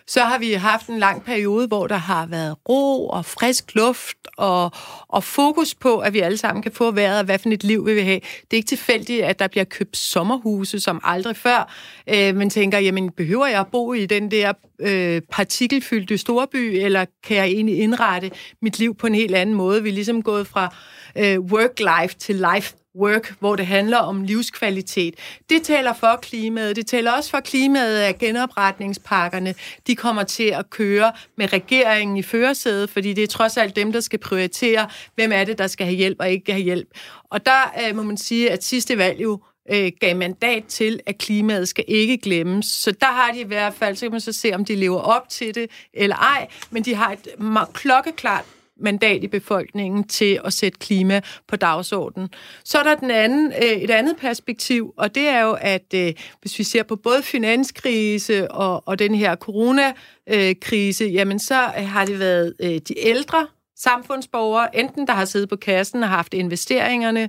[0.06, 4.16] så har vi haft en lang periode, hvor der har været ro og frisk luft
[4.36, 4.70] og,
[5.08, 7.86] og fokus på, at vi alle sammen kan få vejret, og hvad for et liv
[7.86, 8.20] vi vil have.
[8.20, 11.74] Det er ikke tilfældigt, at der bliver købt sommerhuse som aldrig før.
[12.08, 17.04] Øh, man tænker, jamen behøver jeg at bo i den der øh, partikelfyldte storby, eller
[17.24, 18.30] kan jeg egentlig indrette
[18.62, 19.82] mit liv på en helt anden måde?
[19.82, 20.74] Vi er ligesom gået fra
[21.18, 25.14] øh, work-life til life work, hvor det handler om livskvalitet.
[25.50, 26.76] Det taler for klimaet.
[26.76, 29.54] Det taler også for klimaet at genopretningspakkerne.
[29.86, 33.92] De kommer til at køre med regeringen i førersædet, fordi det er trods alt dem,
[33.92, 36.88] der skal prioritere, hvem er det, der skal have hjælp og ikke have hjælp.
[37.30, 39.40] Og der øh, må man sige, at sidste valg jo
[39.72, 42.66] øh, gav mandat til, at klimaet skal ikke glemmes.
[42.66, 45.00] Så der har de i hvert fald, så kan man så se, om de lever
[45.00, 47.28] op til det eller ej, men de har et
[47.72, 48.44] klokkeklart
[48.80, 52.28] mandat i befolkningen til at sætte klima på dagsordenen.
[52.64, 56.12] Så er der den anden, øh, et andet perspektiv, og det er jo, at øh,
[56.40, 62.04] hvis vi ser på både finanskrise og, og den her coronakrise, øh, jamen så har
[62.04, 62.54] det været
[62.88, 63.46] de ældre
[63.80, 67.28] samfundsborgere, enten der har siddet på kassen og haft investeringerne,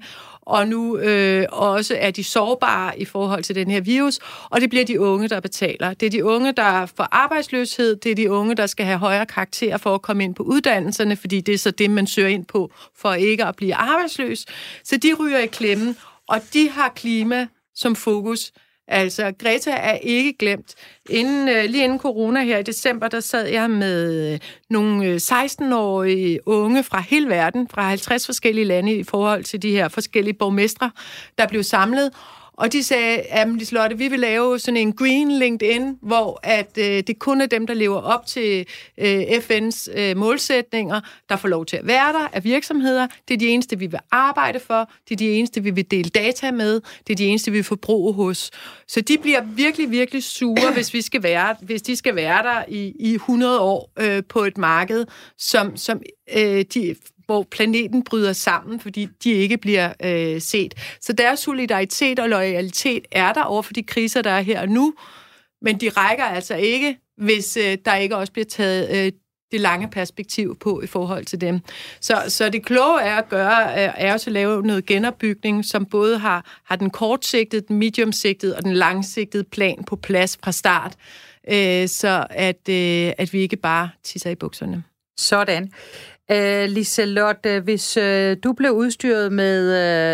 [0.51, 4.69] og nu øh, også er de sårbare i forhold til den her virus, og det
[4.69, 5.93] bliver de unge, der betaler.
[5.93, 9.25] Det er de unge, der får arbejdsløshed, det er de unge, der skal have højere
[9.25, 12.45] karakter for at komme ind på uddannelserne, fordi det er så det, man søger ind
[12.45, 14.45] på for ikke at blive arbejdsløs.
[14.83, 15.97] Så de ryger i klemmen,
[16.27, 18.51] og de har klima som fokus.
[18.91, 20.75] Altså, Greta er ikke glemt.
[21.09, 24.39] Inden, øh, lige inden corona her i december, der sad jeg med øh,
[24.69, 29.71] nogle øh, 16-årige unge fra hele verden, fra 50 forskellige lande i forhold til de
[29.71, 30.91] her forskellige borgmestre,
[31.37, 32.11] der blev samlet.
[32.61, 37.03] Og de sagde, at Liselotte, vi vil lave sådan en green LinkedIn, hvor at øh,
[37.07, 38.65] det kun er dem, der lever op til
[38.97, 43.07] øh, FN's øh, målsætninger, der får lov til at være der af virksomheder.
[43.27, 44.91] Det er de eneste, vi vil arbejde for.
[45.09, 46.81] Det er de eneste, vi vil dele data med.
[47.07, 48.51] Det er de eneste, vi vil forbruge hos.
[48.87, 52.63] Så de bliver virkelig, virkelig sure, hvis, vi skal være, hvis de skal være der
[52.67, 55.05] i, i 100 år øh, på et marked,
[55.37, 56.01] som, som
[56.37, 56.95] øh, de
[57.31, 60.73] hvor planeten bryder sammen, fordi de ikke bliver øh, set.
[61.01, 64.69] Så deres solidaritet og loyalitet er der over for de kriser, der er her og
[64.69, 64.93] nu,
[65.61, 69.11] men de rækker altså ikke, hvis øh, der ikke også bliver taget øh,
[69.51, 71.59] det lange perspektiv på i forhold til dem.
[72.01, 75.85] Så, så det kloge er at gøre, øh, er også at lave noget genopbygning, som
[75.85, 80.95] både har, har den kortsigtede, den mediumsigtede og den langsigtede plan på plads fra start,
[81.51, 84.83] øh, så at, øh, at vi ikke bare tisser i bukserne.
[85.17, 85.71] Sådan.
[86.31, 89.61] Øh, Liselotte, hvis øh, du blev udstyret med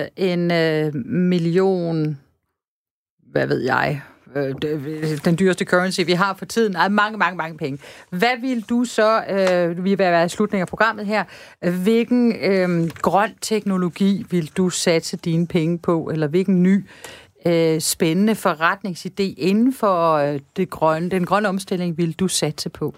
[0.02, 2.18] øh, en øh, million,
[3.32, 4.02] hvad ved jeg,
[4.36, 7.80] øh, øh den dyreste currency, vi har for tiden, er mange, mange, mange penge.
[8.10, 11.24] Hvad vil du så, øh, vi vil være i slutningen af programmet her,
[11.84, 16.86] hvilken øh, grøn teknologi vil du satse dine penge på, eller hvilken ny
[17.46, 22.96] øh, spændende forretningsidé inden for øh, det grønne, den grønne omstilling vil du satse på?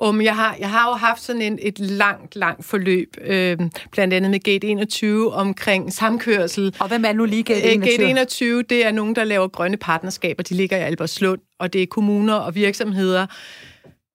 [0.00, 3.58] Um, jeg, har, jeg har jo haft sådan en, et langt, langt forløb, øh,
[3.92, 6.74] blandt andet med Gate 21 omkring samkørsel.
[6.78, 7.96] Og hvem er nu lige Gate 21?
[7.96, 10.42] Gate 21, det er nogen, der laver grønne partnerskaber.
[10.42, 13.26] De ligger i Albertslund, og det er kommuner og virksomheder,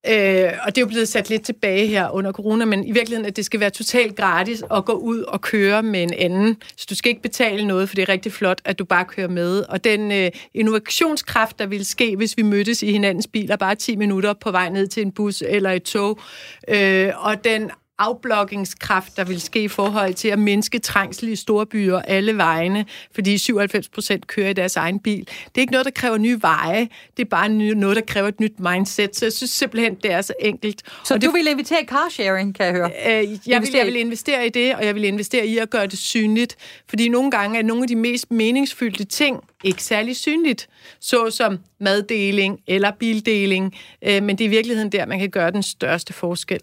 [0.09, 3.25] Øh, og det er jo blevet sat lidt tilbage her under corona, men i virkeligheden,
[3.25, 6.57] at det skal være totalt gratis at gå ud og køre med en anden.
[6.77, 9.27] Så du skal ikke betale noget, for det er rigtig flot, at du bare kører
[9.27, 9.63] med.
[9.69, 13.95] Og den øh, innovationskraft, der ville ske, hvis vi mødtes i hinandens biler bare 10
[13.95, 16.19] minutter på vej ned til en bus eller et tog,
[16.67, 21.99] øh, og den afblokkingskraft, der vil ske i forhold til at mindske trængsel i storbyer
[21.99, 22.85] alle vejene,
[23.15, 25.19] fordi 97 procent kører i deres egen bil.
[25.27, 28.39] Det er ikke noget, der kræver nye veje, det er bare noget, der kræver et
[28.39, 30.81] nyt mindset, så jeg synes simpelthen, det er så enkelt.
[31.03, 32.91] Så og du det, vil invitere i carsharing, kan jeg høre?
[33.07, 35.87] Øh, jeg, vil, jeg vil investere i det, og jeg vil investere i at gøre
[35.87, 36.55] det synligt,
[36.89, 40.67] fordi nogle gange er nogle af de mest meningsfyldte ting ikke særlig synligt,
[40.99, 45.63] såsom maddeling eller bildeling, øh, men det er i virkeligheden der, man kan gøre den
[45.63, 46.59] største forskel.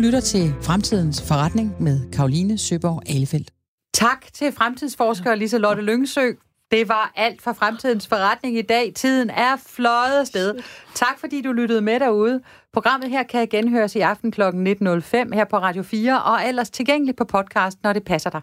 [0.00, 3.50] Lytter til Fremtidens Forretning med Karoline Søborg Alefeldt.
[3.94, 6.30] Tak til fremtidsforsker Lise Lotte Lyngsø.
[6.70, 8.92] Det var alt for Fremtidens Forretning i dag.
[8.94, 10.54] Tiden er fløjet afsted.
[10.94, 12.40] Tak fordi du lyttede med derude.
[12.72, 14.42] Programmet her kan genhøres i aften kl.
[14.42, 18.40] 19.05 her på Radio 4, og ellers tilgængeligt på podcast, når det passer dig.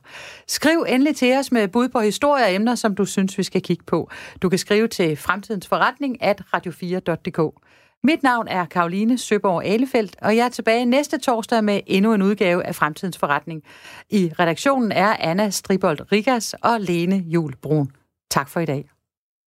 [0.48, 3.62] Skriv endelig til os med bud på historier og emner, som du synes, vi skal
[3.62, 4.10] kigge på.
[4.42, 7.67] Du kan skrive til fremtidensforretning at radio4.dk.
[8.04, 12.22] Mit navn er Karoline Søborg Alefeldt, og jeg er tilbage næste torsdag med endnu en
[12.22, 13.64] udgave af Fremtidens Forretning.
[14.10, 17.92] I redaktionen er Anna Stribold Rigas og Lene Jul Brun.
[18.30, 18.90] Tak for i dag.